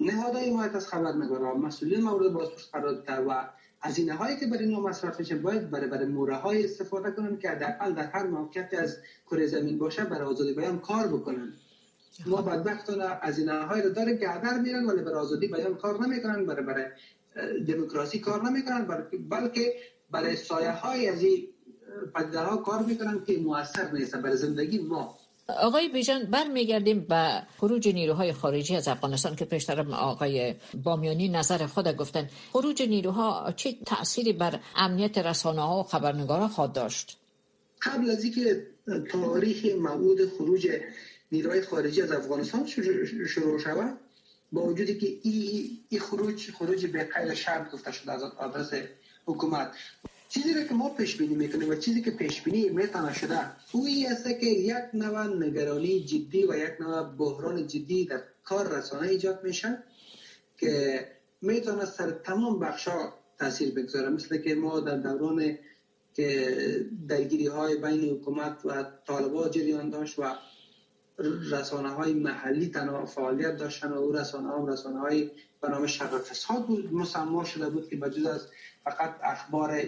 نهادهای 0.00 0.50
حمایت 0.50 0.74
از 0.74 0.88
خبرنگاران 0.88 1.60
مسئولین 1.60 2.00
مورد 2.00 2.32
بازپرس 2.32 2.70
قرار 2.72 2.94
داده 2.94 3.22
و 3.22 3.44
هزینه 3.80 4.14
هایی 4.14 4.36
که 4.36 4.46
برای 4.46 4.64
اینا 4.64 4.80
مصرف 4.80 5.20
میشه 5.20 5.34
باید 5.34 5.70
برای 5.70 5.88
برای 5.88 6.06
موره 6.06 6.36
های 6.36 6.64
استفاده 6.64 7.10
کنن 7.10 7.38
که 7.38 7.50
حداقل 7.50 7.92
در 7.92 8.06
هر 8.06 8.26
موقعیت 8.26 8.74
از 8.74 8.96
کره 9.26 9.46
زمین 9.46 9.78
باشه 9.78 10.04
برای 10.04 10.28
آزادی 10.28 10.52
بیان 10.52 10.78
کار 10.78 11.08
بکنن. 11.08 11.52
ما 12.26 12.42
بدبختانه 12.42 13.04
هزینه 13.22 13.52
های 13.52 13.82
رو 13.82 13.90
داره 13.90 14.16
که 14.16 14.28
میرن 14.62 14.86
ولی 14.86 15.02
برای 15.02 15.18
آزادی 15.18 15.48
بیان 15.48 15.74
کار 15.74 16.06
نمی‌کنن 16.06 16.46
برای 16.46 16.64
برای 16.64 16.86
دموکراسی 17.64 18.18
کار 18.18 18.42
نمی‌کنن 18.42 19.06
بلکه 19.28 19.74
برای 20.10 20.36
سایه 20.36 20.70
های 20.70 21.08
از 21.08 21.22
این 21.22 21.48
پدیده 22.14 22.38
ها 22.38 22.56
کار 22.56 22.82
می‌کنن 22.82 23.24
که 23.26 23.36
موثر 23.38 23.90
نیست 23.92 24.16
برای 24.16 24.36
زندگی 24.36 24.78
ما. 24.78 25.18
آقای 25.48 25.88
بیژن 25.88 26.24
برمیگردیم 26.24 27.00
به 27.00 27.42
خروج 27.58 27.88
نیروهای 27.88 28.32
خارجی 28.32 28.76
از 28.76 28.88
افغانستان 28.88 29.36
که 29.36 29.44
پیشتر 29.44 29.80
آقای 29.92 30.54
بامیانی 30.84 31.28
نظر 31.28 31.66
خود 31.66 31.88
گفتن. 31.88 32.28
خروج 32.52 32.82
نیروها 32.82 33.52
چه 33.56 33.72
تأثیری 33.86 34.32
بر 34.32 34.60
امنیت 34.76 35.18
رسانه 35.18 35.62
ها 35.62 35.80
و 35.80 35.82
خبرنگارا 35.82 36.48
خواهد 36.48 36.72
داشت؟ 36.72 37.18
قبل 37.82 38.10
از 38.10 38.24
اینکه 38.24 38.66
تاریخ 39.12 39.64
موعود 39.64 40.28
خروج 40.38 40.68
نیروهای 41.32 41.62
خارجی 41.62 42.02
از 42.02 42.12
افغانستان 42.12 42.66
شروع 43.26 43.58
شود 43.58 43.98
با 44.52 44.62
وجودی 44.62 44.94
که 44.94 45.06
این 45.22 46.00
خروج 46.00 46.50
خروج 46.50 46.86
به 46.86 47.04
قید 47.14 47.34
شرط 47.34 47.70
گفته 47.70 47.92
شده 47.92 48.12
از 48.12 48.22
آدرس 48.22 48.72
حکومت. 49.26 49.72
چیزی 50.34 50.54
رو 50.54 50.62
که 50.64 50.74
ما 50.74 50.88
پیش 50.88 51.16
بینی 51.16 51.34
می‌کنیم 51.34 51.68
و 51.68 51.74
چیزی 51.74 52.02
که 52.02 52.10
پیش 52.10 52.42
بینی 52.42 52.68
می‌تونه 52.68 53.14
شده 53.14 53.40
اوی 53.72 54.06
است 54.06 54.28
که 54.40 54.46
یک 54.46 54.84
نوع 54.94 55.26
نگرانی 55.26 56.00
جدی 56.00 56.46
و 56.46 56.56
یک 56.56 56.80
نوع 56.80 57.02
بحران 57.02 57.66
جدی 57.66 58.04
در 58.04 58.20
کار 58.44 58.78
رسانه 58.78 59.08
ایجاد 59.08 59.44
میشه 59.44 59.78
که 60.58 61.06
می‌تونه 61.42 61.84
سر 61.84 62.10
تمام 62.10 62.58
بخشا 62.58 63.12
تاثیر 63.38 63.74
بگذاره. 63.74 64.08
مثل 64.08 64.36
که 64.36 64.54
ما 64.54 64.80
در 64.80 64.96
دوران 64.96 65.58
که 66.14 66.86
درگیری 67.08 67.46
های 67.46 67.76
بین 67.76 68.10
حکومت 68.10 68.56
و 68.64 68.84
طالبا 69.06 69.48
جریان 69.48 69.90
داشت 69.90 70.18
و 70.18 70.34
رسانه 71.50 71.88
های 71.88 72.12
محلی 72.12 72.68
تنها 72.68 73.06
فعالیت 73.06 73.56
داشتن 73.56 73.92
و 73.92 73.98
او 73.98 74.12
رسانه 74.12 74.48
ها 74.48 74.68
رسانه 74.68 74.98
های 74.98 75.30
به 75.60 75.68
نام 75.68 75.86
شر 75.86 76.18
فساد 76.18 76.66
بود 76.66 76.94
مسما 76.94 77.44
شده 77.44 77.68
بود 77.70 77.88
که 77.88 77.96
بجز 77.96 78.26
از 78.26 78.46
فقط 78.84 79.14
اخبار 79.22 79.82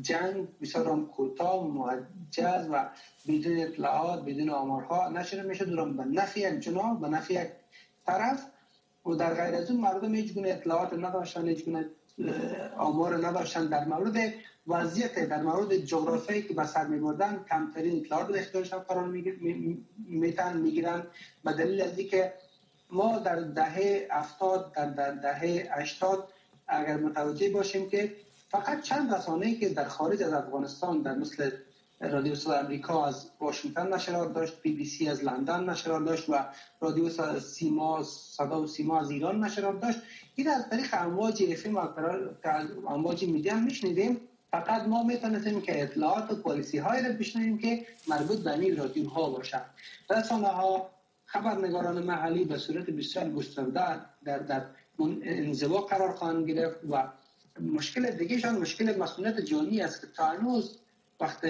جنگ 0.00 0.48
بسیار 0.60 1.06
کوتاه 1.06 1.66
معجز 1.66 2.68
و 2.70 2.88
بدون 3.28 3.58
اطلاعات 3.58 4.24
بدون 4.24 4.50
آمارها 4.50 5.08
نشده 5.08 5.42
میشه. 5.42 5.64
دورم 5.64 5.96
به 5.96 6.04
نفی 6.04 6.40
یک 6.40 6.60
جناح 6.60 7.00
به 7.00 7.08
نفی 7.08 7.34
یک 7.34 7.48
طرف 8.06 8.46
و 9.06 9.14
در 9.14 9.34
غیر 9.34 9.54
از 9.54 9.70
اون 9.70 9.80
مردم 9.80 10.14
هیچ 10.14 10.34
گونه 10.34 10.48
اطلاعات 10.48 10.92
نداشتن 10.92 11.48
هیچ 11.48 11.64
گونه 11.64 11.90
آمار 12.76 13.26
نداشتن 13.26 13.66
در 13.66 13.84
مورد 13.84 14.32
وضعیت 14.66 15.28
در 15.28 15.42
مورد 15.42 15.76
جغرافیایی 15.76 16.42
که 16.42 16.54
به 16.54 16.66
سر 16.66 16.86
کمترین 17.48 18.00
اطلاعات 18.00 18.28
در 18.28 18.38
اختیارشان 18.38 18.80
قرار 18.80 19.08
میتن 20.08 20.56
می‌گیرن. 20.56 21.06
به 21.44 21.52
دلیل 21.52 21.82
از 21.82 21.96
که 21.96 22.32
ما 22.90 23.18
در 23.18 23.36
دهه 23.36 24.08
افتاد 24.10 24.72
در 24.72 25.10
دهه 25.10 25.68
اشتاد 25.74 26.28
اگر 26.68 26.96
متوجه 26.96 27.48
باشیم 27.50 27.88
که 27.88 28.16
فقط 28.56 28.82
چند 28.82 29.14
رسانه‌ای 29.14 29.54
که 29.54 29.68
در 29.68 29.88
خارج 29.88 30.22
از 30.22 30.32
افغانستان 30.32 31.02
در 31.02 31.14
مثل 31.14 31.50
رادیو 32.00 32.34
صدا 32.34 32.54
امریکا 32.54 33.06
از 33.06 33.30
واشنگتن 33.40 33.92
نشرات 33.92 34.34
داشت 34.34 34.62
بی 34.62 34.72
بی 34.72 34.84
سی 34.84 35.08
از 35.08 35.24
لندن 35.24 35.70
نشرات 35.70 36.04
داشت 36.04 36.28
و 36.28 36.44
رادیو 36.80 37.08
سیما 37.40 38.02
صدا 38.02 38.62
و 38.62 38.66
سیما 38.66 39.00
از 39.00 39.10
ایران 39.10 39.44
نشرات 39.44 39.80
داشت. 39.80 39.98
این 40.34 40.48
از 40.48 40.70
طریق 40.70 40.88
امواج 40.92 41.42
افیم 41.52 41.76
و 41.76 41.88
امواج 42.88 43.24
میدیا 43.24 43.56
میشنیدیم. 43.56 44.20
فقط 44.50 44.82
ما 44.82 45.02
می‌تونستیم 45.02 45.60
که 45.60 45.82
اطلاعات 45.82 46.30
و 46.30 46.36
پالیسی 46.36 46.78
های 46.78 47.02
رو 47.02 47.12
بشنویم 47.12 47.58
که 47.58 47.86
مربوط 48.08 48.38
به 48.38 48.52
این 48.52 48.76
رادیو 48.76 49.08
ها 49.08 49.30
باشد 49.30 49.62
رسانه 50.10 50.48
ها 50.48 50.90
خبرنگاران 51.24 52.02
محلی 52.02 52.44
به 52.44 52.58
صورت 52.58 52.90
بسیار 52.90 53.30
گسترده 53.30 54.00
در 54.24 54.38
در 54.38 54.62
انزوا 55.22 55.80
قرار 55.80 56.12
خواهند 56.12 56.50
گرفت 56.50 56.78
و 56.90 57.02
مشکل 57.60 58.10
دیگه 58.10 58.38
شان 58.38 58.58
مشکل 58.58 58.98
مسئولیت 58.98 59.40
جانی 59.40 59.80
است 59.80 60.00
که 60.00 60.06
تا 60.16 60.34
وقت 61.20 61.40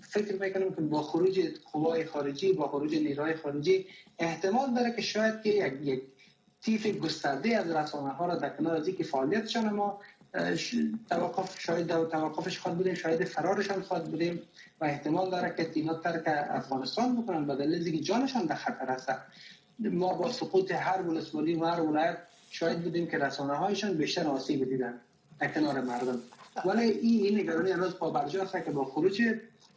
فکر 0.00 0.32
می‌کنم 0.32 0.74
که 0.74 0.80
با 0.80 1.02
خروج 1.02 1.40
قوای 1.72 2.04
خارجی 2.04 2.52
با 2.52 2.68
خروج 2.68 2.94
نیروهای 2.94 3.34
خارجی 3.34 3.86
احتمال 4.18 4.74
داره 4.74 4.92
که 4.96 5.02
شاید 5.02 5.42
که 5.42 5.48
یک, 5.48 5.72
یک 5.82 6.02
تیف 6.62 6.86
گسترده 6.86 7.56
از 7.56 7.70
رسانه 7.70 8.12
ها 8.12 8.26
را 8.26 8.34
در 8.34 8.56
کنار 8.56 8.76
از 8.76 8.88
که 8.88 9.04
فعالیتشان 9.04 9.70
ما 9.70 10.00
توقف 11.10 11.60
شاید 11.60 11.86
توقفش 11.86 12.58
خواهد 12.58 12.76
بودیم 12.78 12.94
شاید 12.94 13.24
فرارشان 13.24 13.82
خواهد 13.82 14.04
بودیم 14.04 14.42
و 14.80 14.84
احتمال 14.84 15.30
داره 15.30 15.54
که 15.56 15.70
اینا 15.74 15.94
ترک 15.94 16.22
افغانستان 16.50 17.22
بکنن. 17.22 17.46
به 17.46 17.56
دلیل 17.56 18.02
جانشان 18.02 18.46
در 18.46 18.54
خطر 18.54 18.86
هست 18.86 19.08
ما 19.78 20.14
با 20.14 20.32
سقوط 20.32 20.72
هر 20.72 21.02
ولسوالی 21.02 21.54
و 21.54 21.64
هر 21.64 21.80
ولایت 21.80 22.18
شاید 22.50 22.82
بودیم 22.82 23.06
که 23.06 23.18
رسانه 23.18 23.54
هایشان 23.54 23.96
بیشتر 23.96 24.26
آسیب 24.26 24.68
دیدن. 24.68 24.90
در 24.90 25.11
کنار 25.48 25.80
مردم. 25.80 26.18
ولی 26.64 26.82
این 26.82 27.24
این 27.24 27.38
نگرانی 27.38 27.70
هنوز 27.70 27.94
پا 27.94 28.10
برجا 28.10 28.42
است 28.42 28.64
که 28.64 28.70
با 28.70 28.84
خروج 28.84 29.22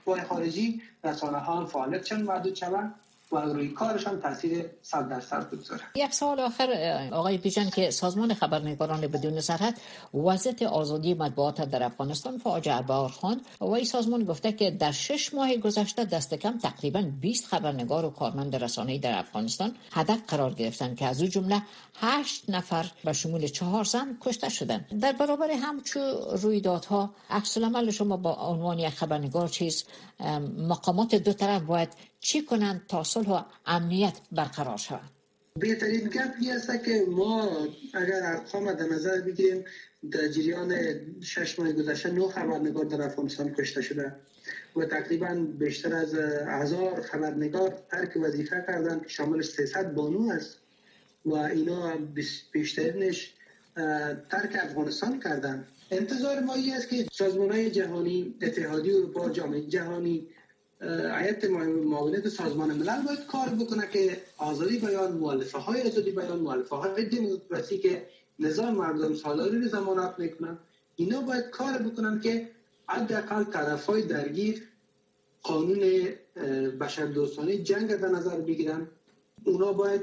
قوای 0.05 0.21
خارجی 0.21 0.81
رسانه 1.03 1.37
ها 1.37 1.65
فعالیتشان 1.65 2.21
محدود 2.21 2.55
شوند. 2.55 2.95
و 3.35 3.53
روی 3.53 3.67
کارشان 3.67 4.21
تاثیر 4.21 4.65
صد 4.81 5.09
درصد 5.09 5.49
بگذاره. 5.49 5.81
یک 5.95 6.13
سوال 6.13 6.39
آخر 6.39 6.69
آقای 7.11 7.37
پیشن 7.37 7.69
که 7.69 7.91
سازمان 7.91 8.33
خبرنگاران 8.33 9.01
بدون 9.01 9.41
سرحد 9.41 9.77
وضعیت 10.13 10.63
آزادی 10.63 11.13
مطبوعات 11.13 11.61
در 11.61 11.83
افغانستان 11.83 12.37
فاجعه 12.37 12.81
بار 12.81 13.09
خواند 13.09 13.41
و 13.59 13.65
این 13.65 13.85
سازمان 13.85 14.23
گفته 14.23 14.51
که 14.51 14.71
در 14.71 14.91
شش 14.91 15.33
ماه 15.33 15.57
گذشته 15.57 16.05
دست 16.05 16.33
کم 16.33 16.57
تقریبا 16.57 17.11
20 17.21 17.45
خبرنگار 17.45 18.05
و 18.05 18.09
کارمند 18.09 18.55
رسانه‌ای 18.55 18.99
در 18.99 19.19
افغانستان 19.19 19.75
هدف 19.91 20.19
قرار 20.27 20.53
گرفتن 20.53 20.95
که 20.95 21.05
از 21.05 21.21
او 21.21 21.27
جمله 21.27 21.61
8 21.95 22.49
نفر 22.49 22.91
به 23.05 23.13
شمول 23.13 23.47
چهار 23.47 23.83
زن 23.83 24.17
کشته 24.21 24.49
شدند. 24.49 24.99
در 25.01 25.11
برابر 25.11 25.51
همچو 25.51 25.99
رویدادها 26.41 27.09
عکس 27.29 27.57
العمل 27.57 27.91
شما 27.91 28.17
با 28.17 28.33
عنوان 28.33 28.79
یک 28.79 28.89
خبرنگار 28.89 29.47
چیز 29.47 29.85
مقامات 30.57 31.15
دو 31.15 31.33
طرف 31.33 31.61
باید 31.61 31.89
چی 32.21 32.45
کنند 32.45 32.85
تا 32.87 33.03
صلح 33.25 33.39
و 33.39 33.43
امنیت 33.65 34.13
برقرار 34.31 34.77
شود. 34.77 35.11
بهترین 35.59 36.09
گپ 36.09 36.33
است 36.55 36.83
که 36.85 37.05
ما 37.09 37.67
اگر 37.93 38.21
ارقام 38.23 38.73
در 38.73 38.85
نظر 38.85 39.21
بگیریم 39.21 39.65
در 40.11 40.27
جریان 40.27 40.71
شش 41.21 41.59
ماه 41.59 41.71
گذشته 41.71 42.11
نو 42.11 42.27
خبرنگار 42.27 42.85
در 42.85 43.01
افغانستان 43.01 43.53
کشته 43.53 43.81
شده 43.81 44.15
و 44.75 44.85
تقریبا 44.85 45.47
بیشتر 45.59 45.95
از 45.95 46.13
هزار 46.47 47.01
خبرنگار 47.01 47.73
ترک 47.91 48.17
وظیفه 48.17 48.63
کردن 48.67 48.99
که 48.99 49.07
شامل 49.07 49.41
300 49.41 49.93
بانو 49.93 50.31
است 50.31 50.57
و 51.25 51.33
اینا 51.33 51.97
بیشترینش 52.53 53.33
ترک 54.29 54.57
افغانستان 54.63 55.19
کردن 55.19 55.67
انتظار 55.91 56.39
ما 56.39 56.55
است 56.75 56.89
که 56.89 57.05
سازمان 57.11 57.51
های 57.51 57.71
جهانی 57.71 58.35
اتحادیه 58.41 58.95
اروپا 58.95 59.29
جامعه 59.29 59.61
جهانی 59.61 60.27
هیئت 61.19 61.45
معاونت 61.91 62.29
سازمان 62.29 62.73
ملل 62.73 63.01
باید 63.05 63.25
کار 63.25 63.49
بکنه 63.49 63.89
که 63.93 64.21
آزادی 64.37 64.79
بیان 64.79 65.11
مؤلفه 65.11 65.57
های 65.57 65.81
آزادی 65.81 66.11
بیان 66.11 66.39
مؤلفه 66.39 66.75
های 66.75 67.05
دموکراسی 67.05 67.77
که 67.77 68.07
نظام 68.39 68.75
مردم 68.75 69.13
سالاری 69.13 69.61
رو 69.61 69.67
زمانت 69.67 70.13
می‌کنن. 70.17 70.57
اینا 70.95 71.21
باید 71.21 71.49
کار 71.49 71.77
بکنن 71.77 72.19
که 72.19 72.49
حداقل 72.87 73.43
طرف 73.43 73.85
های 73.85 74.01
درگیر 74.01 74.63
قانون 75.43 75.79
بشر 76.79 77.05
دوستانه 77.05 77.57
جنگ 77.57 77.95
در 77.95 78.07
نظر 78.07 78.35
بگیرن. 78.35 78.87
اونا 79.45 79.73
باید 79.73 80.01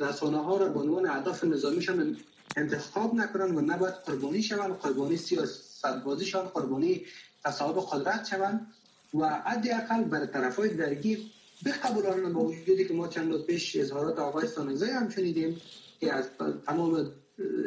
رسانه 0.00 0.44
ها 0.44 0.56
را 0.56 0.68
به 0.68 0.80
عنوان 0.80 1.06
اهداف 1.06 1.44
نظامیشان 1.44 2.16
انتخاب 2.56 3.14
نکنن 3.14 3.54
و 3.56 3.60
نباید 3.60 3.94
قربانی 3.94 4.42
شوند 4.42 4.72
قربانی 4.72 5.16
سیاست 5.16 5.86
بازیشان 6.04 6.44
قربانی 6.46 7.06
تصاحب 7.44 7.78
قدرت 7.92 8.24
شوند. 8.24 8.72
و 9.14 9.22
اقل 9.22 10.04
بر 10.04 10.26
طرف 10.26 10.56
های 10.56 10.74
درگیر 10.74 11.18
بقبولانه 11.64 12.28
با 12.28 12.40
وجودی 12.40 12.84
که 12.84 12.94
ما 12.94 13.08
چند 13.08 13.32
روز 13.32 13.46
پیش 13.46 13.76
اظهارات 13.76 14.18
آقای 14.18 14.46
سانزای 14.46 14.90
هم 14.90 15.08
شنیدیم 15.08 15.60
که 16.00 16.12
از 16.12 16.24
تمام 16.66 17.12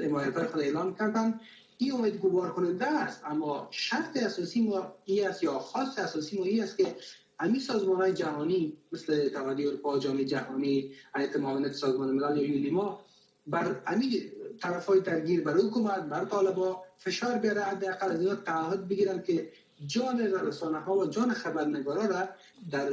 امایت 0.04 0.38
های 0.38 0.48
خود 0.48 0.62
اعلام 0.62 0.96
کردن 0.96 1.40
این 1.78 1.92
امید 1.92 2.16
گوار 2.16 2.54
کننده 2.54 2.86
است. 2.86 3.22
اما 3.26 3.68
شرط 3.72 4.18
اساسی 4.18 4.62
ما 4.62 4.94
ای 5.06 5.22
است 5.22 5.44
یا 5.44 5.60
خاص 5.60 6.00
اساسی 6.00 6.38
ما 6.38 6.46
ای 6.46 6.62
است 6.62 6.78
که 6.78 6.96
همین 7.40 7.60
سازمان 7.60 8.02
های 8.02 8.14
جهانی 8.14 8.78
مثل 8.92 9.22
اتحادیه 9.26 9.68
اروپا 9.68 10.00
جامعه 10.00 10.26
جهانی 10.26 10.92
هیئت 11.16 11.36
معاونت 11.36 11.72
سازمان 11.72 12.12
ملل 12.12 12.38
یا 12.38 12.48
یونیما 12.48 13.06
بر 13.48 13.82
همین 13.86 14.32
طرف 14.62 14.86
های 14.86 15.00
درگیر 15.00 15.42
بر 15.42 15.54
حکومت 15.54 16.02
بر 16.02 16.26
طالبا 16.26 16.84
فشار 16.98 17.38
بیاره 17.38 17.62
حداقل 17.62 18.12
از 18.12 18.20
اینا 18.20 18.36
تعهد 18.36 18.88
بگیرن 18.88 19.24
که 19.24 19.52
جان 19.88 20.20
رسانه 20.20 20.80
ها 20.80 20.98
و 20.98 21.06
جان 21.06 21.34
خبرنگارا 21.34 22.06
را 22.06 22.30
در 22.72 22.90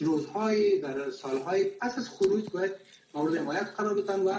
روزهای 0.00 0.80
در 0.80 1.10
سالهای 1.10 1.64
پس 1.64 1.98
از 1.98 2.08
خروج 2.08 2.50
باید 2.50 2.72
مورد 3.14 3.36
حمایت 3.36 3.68
قرار 3.76 3.94
بدن 3.94 4.20
و 4.20 4.34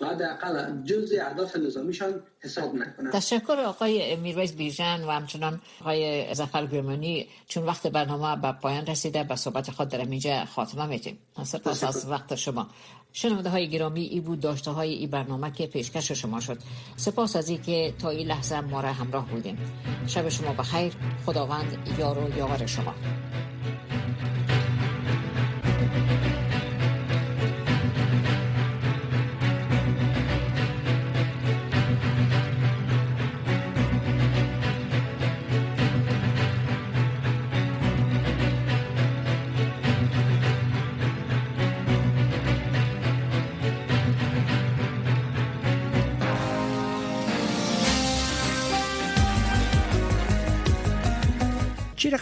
بعد 0.00 0.22
اقل 0.22 0.82
جز 0.84 1.12
اهداف 1.20 1.56
نظامیشان 1.56 2.22
حساب 2.40 2.74
نکنن 2.74 3.10
تشکر 3.10 3.52
آقای 3.66 4.16
میرویس 4.16 4.52
بیژن 4.52 5.04
و 5.04 5.10
همچنان 5.10 5.60
آقای 5.80 6.34
زفر 6.34 6.66
گرمانی 6.66 7.26
چون 7.48 7.64
وقت 7.64 7.86
برنامه 7.86 8.42
به 8.42 8.52
پایان 8.52 8.86
رسیده 8.86 9.24
به 9.24 9.36
صحبت 9.36 9.70
خود 9.70 9.88
در 9.88 9.98
اینجا 9.98 10.44
خاتمه 10.44 10.86
میتیم 10.86 11.18
سپاس 11.42 11.84
از 11.84 12.10
وقت 12.10 12.34
شما. 12.34 12.68
شنونده 13.12 13.50
های 13.50 13.68
گرامی 13.68 14.02
ای 14.02 14.20
بود 14.20 14.40
داشته 14.40 14.70
های 14.70 14.94
ای 14.94 15.06
برنامه 15.06 15.50
که 15.50 15.66
پیشکش 15.66 16.12
شما 16.12 16.40
شد. 16.40 16.58
سپاس 16.96 17.36
از 17.36 17.50
که 17.50 17.94
تا 17.98 18.10
این 18.10 18.28
لحظه 18.28 18.60
ما 18.60 18.80
را 18.80 18.92
همراه 18.92 19.28
بودیم 19.28 19.58
شب 20.06 20.28
شما 20.28 20.52
بخیر. 20.52 20.92
خداوند 21.26 21.88
یار 21.98 22.18
و 22.18 22.38
یاور 22.38 22.66
شما. 22.66 22.94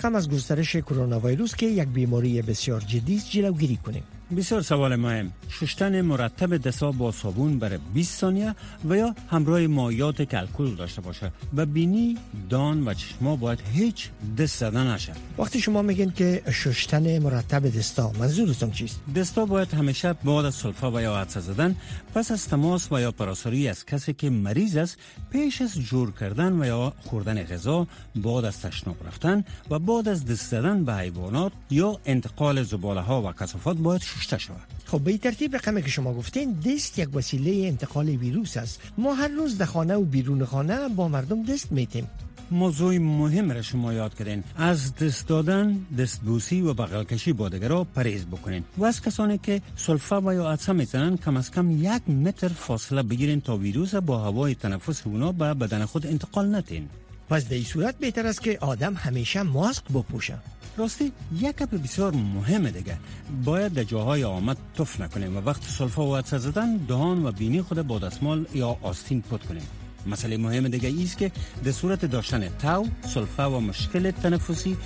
رقم 0.04 0.14
از 0.14 0.30
گسترش 0.30 0.76
کرونا 0.76 1.20
ویروس 1.20 1.54
که 1.54 1.66
یک 1.66 1.88
بیماری 1.88 2.42
بسیار 2.42 2.80
جدی 2.80 3.16
است 3.16 3.30
جلوگیری 3.30 3.76
کنیم. 3.76 4.02
بسیار 4.34 4.62
سوال 4.62 4.96
مهم. 4.96 5.32
شستن 5.48 6.00
مرتب 6.00 6.56
دستا 6.56 6.92
با 6.92 7.12
صابون 7.12 7.58
برای 7.58 7.78
20 7.94 8.20
ثانیه 8.20 8.54
و 8.88 8.96
یا 8.96 9.14
همراه 9.30 9.66
مایات 9.66 10.30
که 10.30 10.38
الکل 10.38 10.74
داشته 10.74 11.00
باشه. 11.00 11.32
و 11.56 11.66
بینی 11.66 12.18
دان 12.50 12.88
و 12.88 12.94
چشما 12.94 13.36
باید 13.36 13.58
هیچ 13.72 14.08
دست 14.38 14.58
زدن 14.58 14.94
نشه. 14.94 15.12
وقتی 15.38 15.60
شما 15.60 15.82
میگین 15.82 16.10
که 16.10 16.42
شستن 16.52 17.18
مرتب 17.18 17.78
دستا 17.78 18.12
منظورتون 18.18 18.70
چیست؟ 18.70 19.00
دستا 19.16 19.46
باید 19.46 19.74
همیشه 19.74 20.12
بعد 20.12 20.44
از 20.44 20.54
سلفا 20.54 20.90
و 20.90 21.00
یا 21.00 21.16
عدسه 21.16 21.40
زدن 21.40 21.76
پس 22.14 22.30
از 22.30 22.48
تماس 22.48 22.92
و 22.92 23.00
یا 23.00 23.12
پراساری 23.12 23.68
از 23.68 23.84
کسی 23.84 24.12
که 24.12 24.30
مریض 24.30 24.76
است 24.76 24.96
پیش 25.30 25.62
از 25.62 25.78
جور 25.78 26.12
کردن 26.20 26.60
و 26.60 26.64
یا 26.66 26.92
خوردن 27.06 27.42
غذا 27.42 27.86
بعد 28.16 28.44
از 28.44 28.60
تشناب 28.60 28.96
رفتن 29.06 29.44
و 29.70 29.78
بعد 29.78 30.08
از 30.08 30.24
دست 30.24 30.50
زدن 30.50 30.84
به 30.84 30.94
حیوانات 30.94 31.52
یا 31.70 32.00
انتقال 32.04 32.62
زباله 32.62 33.00
ها 33.00 33.22
و 33.22 33.32
کثافات 33.32 33.76
باید 33.76 34.00
شسته 34.24 34.38
شود. 34.38 34.68
خب 34.84 35.00
به 35.00 35.18
ترتیب 35.18 35.56
رقمی 35.56 35.82
که 35.82 35.88
شما 35.88 36.14
گفتین 36.14 36.52
دست 36.52 36.98
یک 36.98 37.16
وسیله 37.16 37.68
انتقال 37.68 38.08
ویروس 38.08 38.56
است. 38.56 38.80
ما 38.98 39.14
هر 39.14 39.28
روز 39.28 39.58
در 39.58 39.66
خانه 39.66 39.94
و 39.94 40.04
بیرون 40.04 40.44
خانه 40.44 40.88
با 40.88 41.08
مردم 41.08 41.42
دست 41.44 41.72
میتیم. 41.72 42.06
موضوع 42.50 42.98
مهم 42.98 43.50
را 43.50 43.62
شما 43.62 43.92
یاد 43.92 44.14
کردین. 44.14 44.44
از 44.56 44.94
دست 44.94 45.28
دادن 45.28 45.86
دستبوسی 45.98 46.60
و 46.60 46.74
بغل 46.74 47.04
کشی 47.04 47.32
با 47.32 47.48
را 47.48 47.84
پریز 47.84 48.24
بکنین. 48.24 48.64
و 48.78 48.84
از 48.84 49.02
کسانی 49.02 49.38
که 49.38 49.62
سلفا 49.76 50.20
و 50.20 50.34
یا 50.34 50.50
عدسه 50.50 50.72
می‌زنن 50.72 51.16
کم 51.16 51.36
از 51.36 51.50
کم 51.50 51.70
یک 51.70 52.08
متر 52.08 52.48
فاصله 52.48 53.02
بگیرین 53.02 53.40
تا 53.40 53.56
ویروس 53.56 53.94
با 53.94 54.18
هوای 54.18 54.54
تنفس 54.54 55.06
اونا 55.06 55.32
به 55.32 55.54
بدن 55.54 55.84
خود 55.84 56.06
انتقال 56.06 56.54
نتین. 56.54 56.88
پس 57.28 57.48
در 57.48 57.54
این 57.54 57.64
صورت 57.64 57.98
بهتر 57.98 58.26
است 58.26 58.42
که 58.42 58.58
آدم 58.60 58.94
همیشه 58.94 59.42
ماسک 59.42 59.84
بپوشه 59.84 60.38
راستی 60.76 61.12
یک 61.40 61.56
کپ 61.56 61.82
بسیار 61.82 62.14
مهم 62.14 62.70
دیگه. 62.70 62.96
باید 63.44 63.72
در 63.72 63.84
جاهای 63.84 64.24
آمد 64.24 64.56
تف 64.74 65.00
نکنیم 65.00 65.36
و 65.36 65.40
وقت 65.40 65.62
سلفا 65.62 66.06
و 66.06 66.16
عدسه 66.16 66.38
زدن 66.38 66.76
دهان 66.76 67.26
و 67.26 67.32
بینی 67.32 67.62
خود 67.62 67.82
با 67.82 67.98
دستمال 67.98 68.46
یا 68.54 68.76
آستین 68.82 69.22
پد 69.22 69.40
کنیم. 69.48 69.62
مسئله 70.06 70.36
مهم 70.36 70.68
دیگه 70.68 70.88
ایست 70.88 71.18
که 71.18 71.32
در 71.64 71.72
صورت 71.72 72.04
داشتن 72.04 72.48
تاو، 72.48 72.88
سلفا 73.14 73.50
و 73.50 73.60
مشکل 73.60 74.10
تنفسی 74.10 74.76